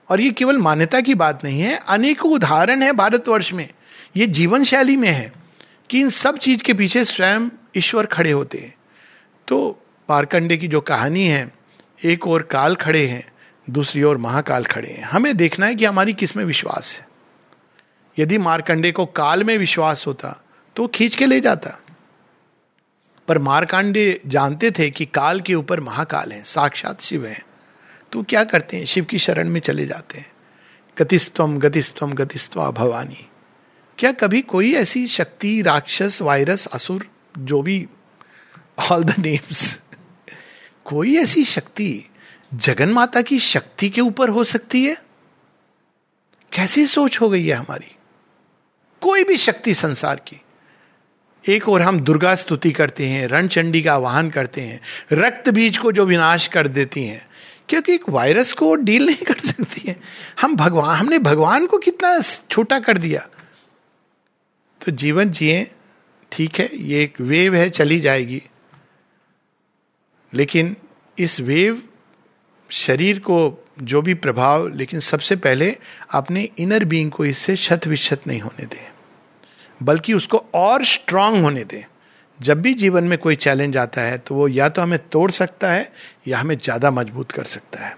और 0.08 0.20
ये 0.20 0.30
केवल 0.30 0.58
मान्यता 0.58 1.00
की 1.00 1.14
बात 1.14 1.44
नहीं 1.44 1.60
है, 1.60 1.80
अनेकों 1.88 2.32
उदाहरण 2.32 2.82
है 2.82 2.92
भारतवर्ष 2.92 3.52
में। 3.52 3.68
ये 4.16 4.26
जीवन 4.26 4.64
शैली 4.64 4.96
में 4.96 5.08
है 5.08 5.32
कि 5.90 6.00
इन 6.00 6.08
सब 6.08 6.38
चीज़ 6.38 6.62
के 6.62 6.74
पीछे 6.74 7.04
स्वयं 7.04 7.48
ईश्वर 7.76 8.06
खड़े 8.06 8.30
होते 8.30 8.58
हैं। 8.58 8.74
तो 9.48 9.82
पारकंडे 10.08 10.56
की 10.56 10.68
जो 10.68 10.80
कहानी 10.80 11.26
है, 11.26 11.52
एक 12.04 12.26
और 12.26 12.42
काल 12.42 12.74
खड़े 12.74 13.06
हैं, 13.06 13.32
दूसरी 13.70 14.02
ओर 14.02 14.16
महाकाल 14.16 14.64
खड़े 14.64 14.88
हैं। 14.88 15.02
हमें 15.02 15.36
देखना 15.36 15.66
है 15.66 15.74
कि 15.74 15.84
हमारी 15.84 16.12
किसमें 16.12 16.44
विश्वास 16.44 17.00
है। 17.00 17.08
यदि 18.18 18.38
मारकंडे 18.38 18.92
को 18.92 19.06
काल 19.06 19.44
में 19.44 19.58
विश्वास 19.58 20.06
होता 20.06 20.44
तो 20.76 20.86
खींच 20.86 21.16
के 21.16 21.26
ले 21.26 21.40
जाता। 21.40 21.80
पर 23.28 23.38
मारकांडे 23.38 24.20
जानते 24.26 24.70
थे 24.70 24.90
कि 24.90 25.06
काल 25.06 25.40
के 25.40 25.54
ऊपर 25.54 25.80
महाकाल 25.80 26.32
है, 26.32 26.42
साक्षात 26.44 27.00
शिव 27.00 27.26
है। 27.26 27.42
तो 28.14 28.22
क्या 28.22 28.44
करते 28.44 28.76
हैं? 28.76 28.84
शिव 28.84 29.04
की 29.04 29.18
शरण 29.18 29.48
में 29.48 29.60
चले 29.60 29.86
जाते 29.86 30.18
हैं। 30.18 30.32
गतिस्तम 30.98 31.58
गतिस्तम 31.58 32.12
गतिस्वा 32.12 32.70
भवानी। 32.70 33.28
क्या 33.98 34.12
कभी 34.12 34.40
कोई 34.40 34.74
ऐसी 34.74 35.06
शक्ति, 35.06 35.62
राक्षस, 35.62 36.22
वायरस, 36.22 36.66
असुर, 36.66 37.08
जो 37.38 37.62
भी 37.62 37.86
ऑल 38.90 39.04
द 39.04 39.14
नेम्स 39.18 39.80
कोई 40.84 41.16
ऐसी 41.16 41.44
शक्ति, 41.44 42.04
जगन 42.54 42.88
माता 42.88 43.22
की 43.22 43.38
शक्ति 43.38 43.90
के 43.90 44.00
ऊपर 44.00 44.28
हो 44.28 44.44
सकती 44.44 44.84
है? 44.84 44.96
कैसी 46.52 46.86
सोच 46.86 47.20
हो 47.20 47.28
गई 47.28 47.46
है 47.46 47.54
हमारी? 47.54 47.96
कोई 49.00 49.24
भी 49.24 49.36
शक्ति 49.36 49.74
संसार 49.74 50.16
की। 50.16 50.40
एक 51.48 51.68
और 51.68 51.82
हम 51.82 52.00
दुर्गा 52.00 52.34
स्तुति 52.34 52.72
करते 52.72 53.06
हैं, 53.06 53.26
रणचंडी 53.26 53.82
का 53.82 53.94
आवाहन 53.94 54.30
करते 54.30 54.60
हैं, 54.60 54.80
रक्त 55.12 55.48
बीज 55.48 55.78
को 55.78 55.92
जो 55.92 56.04
विनाश 56.04 56.48
कर 56.48 56.68
देती 56.68 57.04
हैं 57.04 57.28
क्योंकि 57.68 57.94
एक 57.94 58.08
वायरस 58.08 58.52
को 58.52 58.74
डील 58.74 59.06
नहीं 59.06 59.26
कर 59.26 59.38
सकती 59.38 59.82
है। 59.88 60.00
हम 60.40 60.56
भगवान, 60.56 60.98
हमने 60.98 61.18
भगवान 61.18 61.66
को 61.66 61.78
कितना 61.78 62.20
छोटा 62.50 62.80
कर 62.80 62.98
दिया। 62.98 63.28
तो 64.86 64.92
जीवन 64.92 65.30
जिए, 65.30 65.70
ठीक 66.32 66.58
है, 66.58 66.70
ये 66.74 67.02
एक 67.02 67.20
वेव 67.20 67.54
है, 67.54 67.70
चली 67.70 68.00
जाएगी। 68.00 68.42
लेकिन 70.34 70.76
इस 71.18 71.40
वेव 71.40 71.88
शरीर 72.70 73.18
को 73.18 73.68
जो 73.82 74.02
भी 74.02 74.14
प्रभाव, 74.14 74.68
लेकिन 74.68 75.00
सबसे 75.00 75.36
पहले 75.36 75.76
अपने 76.10 76.48
इनर 76.58 76.84
बीइंग 76.84 77.10
को 77.10 77.24
इससे 77.24 77.56
शत 77.56 77.86
विशत 77.86 78.20
नहीं 78.26 78.40
होने 78.40 78.66
दें। 78.66 78.92
बल्कि 79.82 80.12
उसको 80.12 80.46
और 80.54 80.84
स्ट्रांग 80.84 81.44
होने 81.44 81.64
दें। 81.64 81.93
जब 82.40 82.60
भी 82.62 82.72
जीवन 82.74 83.04
में 83.04 83.16
कोई 83.18 83.36
चैलेंज 83.36 83.76
आता 83.76 84.02
है 84.02 84.18
तो 84.18 84.34
वो 84.34 84.48
या 84.48 84.68
तो 84.68 84.82
हमें 84.82 84.98
तोड़ 85.08 85.30
सकता 85.30 85.70
है, 85.72 85.92
या 86.28 86.38
हमें 86.38 86.56
ज़्यादा 86.58 86.90
मज़बूत 86.90 87.32
कर 87.32 87.44
सकता 87.44 87.84
है। 87.86 87.96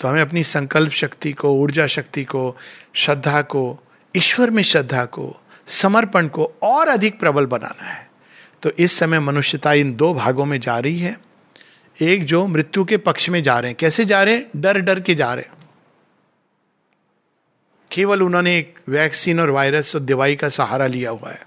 तो 0.00 0.08
हमें 0.08 0.20
अपनी 0.22 0.42
संकल्प 0.44 0.92
शक्ति 0.92 1.32
को, 1.32 1.52
ऊर्जा 1.52 1.86
शक्ति 1.86 2.24
को, 2.24 2.56
श्रद्धा 2.94 3.42
को, 3.42 3.78
ईश्वर 4.14 4.50
में 4.50 4.62
श्रद्धा 4.62 5.04
को, 5.04 5.34
समर्पण 5.66 6.28
को 6.28 6.52
और 6.62 6.88
अधिक 6.88 7.18
प्रबल 7.20 7.46
बनाना 7.46 7.84
है। 7.84 8.08
तो 8.62 8.70
इस 8.70 8.98
समय 8.98 9.20
मनुष्यता 9.20 9.72
इन 9.72 9.94
दो 9.94 10.12
भागों 10.14 10.44
में 10.44 10.60
जा 10.60 10.78
रही 10.78 10.98
है। 10.98 11.16
एक 11.98 12.24
जो 12.24 12.46
मृत्यु 12.46 12.84
के 12.84 12.96
पक्ष 12.96 13.28
में 13.28 13.42
जा 13.42 13.58
रहे 13.58 13.70
हैं। 13.70 13.76
कैसे 13.80 14.04
जा 14.04 14.22
रहे 14.22 14.34
हैं? 14.34 14.46
डर 14.56 14.80
डर 14.80 15.00
के 15.00 15.14
जा 15.14 15.32
रहे 15.34 15.44
हैं। 15.44 15.54
केवल 17.90 18.22
उन्होंने 18.22 18.56
एक 18.58 18.78
वैक्सीन 18.88 19.40
और 19.40 19.50
वायरस 19.50 19.94
और 19.96 20.02
दवाई 20.02 20.36
का 20.36 20.48
सहारा 20.48 20.86
लिया 20.86 21.10
हुआ 21.10 21.30
है। 21.30 21.40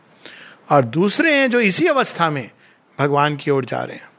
और 0.70 0.86
दूसरे 0.86 1.36
हैं 1.36 1.52
जो 1.52 1.60
इसी 1.60 1.88
अवस्था 1.88 2.30
में 2.30 2.52
भगवान 3.00 3.38
की 3.38 3.52
ओर 3.52 3.66
जा 3.66 3.84
रहे 3.84 3.98
हैं। 3.98 4.10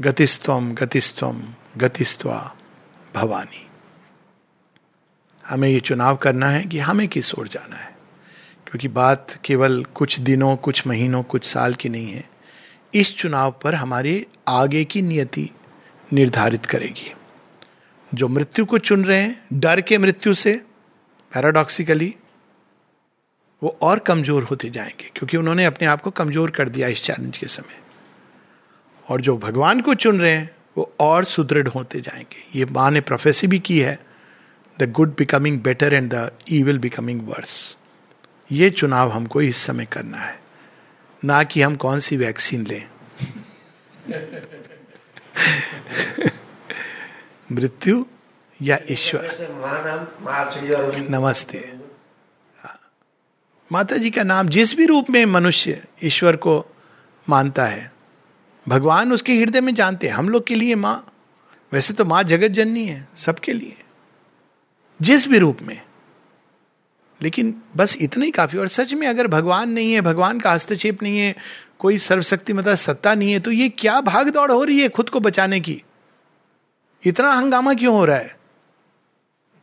गतिस्तम 0.00 0.74
गतिस्तम 0.74 1.54
गतिस्वा 1.76 2.56
भवानी। 3.14 3.66
हमें 5.46 5.68
ये 5.68 5.80
चुनाव 5.80 6.16
करना 6.16 6.46
है 6.46 6.64
कि 6.64 6.78
हमें 6.78 7.08
किस 7.08 7.34
ओर 7.34 7.48
जाना 7.48 7.76
है। 7.76 7.96
क्योंकि 8.66 8.88
बात 8.88 9.38
केवल 9.44 9.84
कुछ 9.84 10.20
दिनों, 10.20 10.56
कुछ 10.56 10.86
महीनों, 10.86 11.22
कुछ 11.22 11.44
साल 11.44 11.74
की 11.74 11.88
नहीं 11.88 12.12
है। 12.12 12.30
इस 12.94 13.16
चुनाव 13.16 13.60
पर 13.62 13.74
हमारे 13.74 14.26
आगे 14.48 14.84
की 14.84 15.02
नियति 15.02 15.50
निर्धारित 16.12 16.66
करेगी। 16.66 17.12
जो 18.14 18.28
मृत्यु 18.28 18.64
को 18.64 18.78
चुन 18.78 19.04
रहे 19.04 19.20
हैं, 19.22 19.44
डर 19.52 19.80
के 19.80 19.98
मृत्यु 19.98 20.34
से 20.34 20.66
पैराडॉक्सिकली 21.34 22.16
वो 23.62 23.78
और 23.82 23.98
कमज़ोर 23.98 24.42
होते 24.42 24.70
जाएँगे, 24.70 25.10
क्योंकि 25.16 25.36
उन्होंने 25.36 25.64
अपने 25.64 25.86
आप 25.86 26.00
को 26.00 26.10
कमज़ोर 26.10 26.50
कर 26.50 26.68
दिया 26.68 26.88
इस 26.88 27.04
चैलेंज 27.04 27.38
के 27.38 27.46
समय। 27.46 27.80
और 29.08 29.20
जो 29.20 29.36
भगवान 29.36 29.80
को 29.80 29.94
चुन 29.94 30.20
रहे 30.20 30.32
हैं, 30.32 30.50
वो 30.76 30.94
और 31.00 31.24
सुदृढ़ 31.24 31.68
होते 31.68 32.00
जाएँगे। 32.00 32.58
ये 32.58 32.64
माँ 32.64 32.90
ने 32.90 33.00
प्रोफेसी 33.00 33.46
भी 33.46 33.58
की 33.58 33.80
है 33.80 33.98
the 34.78 34.90
good 34.90 35.14
becoming 35.18 35.60
better 35.60 35.94
and 35.94 36.14
the 36.14 36.30
evil 36.50 36.78
becoming 36.78 37.28
worse 37.28 37.76
ये 38.52 38.70
चुनाव 38.70 39.10
हमको 39.10 39.42
इस 39.42 39.56
समय 39.56 39.84
करना 39.84 40.18
है, 40.18 40.40
ना 41.24 41.42
कि 41.42 41.62
हम 41.62 41.76
कौन 41.76 42.00
सी 42.00 42.16
वैक्सीन 42.16 42.66
लें। 42.66 42.88
मृत्यु 47.52 48.04
या 48.62 48.78
ईश्वर? 48.90 49.48
नमस्ते। 51.10 51.81
माता 53.72 53.96
जी 53.96 54.10
का 54.10 54.22
नाम 54.22 54.48
जिस 54.48 54.76
भी 54.76 54.86
रूप 54.86 55.10
में 55.10 55.24
मनुष्य 55.26 55.84
ईश्वर 56.04 56.36
को 56.36 56.66
मानता 57.28 57.66
है, 57.66 57.92
भगवान 58.68 59.12
उसके 59.12 59.34
हृदय 59.34 59.60
में 59.60 59.74
जानते 59.74 60.08
हैं, 60.08 60.14
हम 60.14 60.28
लोग 60.28 60.46
के 60.46 60.54
लिए 60.54 60.74
माँ। 60.74 61.12
वैसे 61.72 61.94
तो 61.94 62.04
माँ 62.04 62.22
जगत 62.22 62.48
जननी 62.48 62.84
है, 62.86 63.08
सबके 63.16 63.52
लिए। 63.52 63.76
जिस 65.02 65.28
भी 65.28 65.38
रूप 65.38 65.58
में। 65.62 65.82
लेकिन 67.22 67.62
बस 67.76 67.96
इतना 68.00 68.24
ही 68.24 68.30
काफ़ी, 68.30 68.58
और 68.58 68.68
सच 68.68 68.92
में 68.94 69.06
अगर 69.06 69.26
भगवान 69.26 69.70
नहीं 69.70 69.92
है, 69.92 70.00
भगवान 70.00 70.40
का 70.40 70.52
हस्तक्षेप 70.52 71.02
नहीं 71.02 71.18
है, 71.18 71.34
कोई 71.78 71.98
सर्वशक्ति 71.98 72.52
मतलब 72.52 72.74
सत्ता 72.74 73.14
नहीं 73.14 73.32
है 73.32 73.40
तो 73.40 73.50
ये 73.50 73.68
क्या 73.68 74.00
भाग 74.00 74.30
दौड़ 74.30 74.52
हो 74.52 74.64
रही 74.64 74.80
है 74.80 74.88
खुद 74.88 75.08
को 75.08 75.20
बचाने 75.20 75.60
की? 75.60 75.82
इतना 77.06 77.32
हंगामा 77.32 77.74
क्यों 77.74 77.94
हो 77.94 78.04
रहा 78.04 78.18
है? 78.18 78.36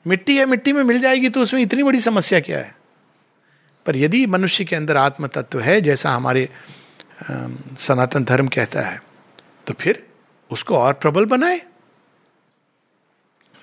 मिट्टी 0.08 0.38
है, 0.38 0.46
मिट्टी 0.46 0.74
में 0.74 0.84
मिल 0.84 1.00
जाएगी 1.00 1.30
तो 1.30 1.42
उसमें 1.42 1.62
इतनी 1.62 1.84
बड़ी 1.84 2.00
समस्या 2.00 2.40
क्या 2.40 2.60
है? 2.60 2.79
पर 3.86 3.96
यदि 3.96 4.26
मनुष्य 4.26 4.66
के 4.66 4.76
अंदर 4.76 4.98
आत्म 4.98 5.28
तत्व 5.28 5.60
है, 5.60 5.80
जैसा 5.82 6.12
हमारे 6.12 6.48
सनातन 7.80 8.24
धर्म 8.24 8.48
कहता 8.48 8.82
है 8.82 9.02
तो 9.68 9.74
फिर 9.74 10.06
उसको 10.52 10.78
और 10.78 10.94
प्रबल 10.94 11.26
बनाए। 11.26 11.62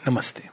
नमस्ते। 0.08 0.48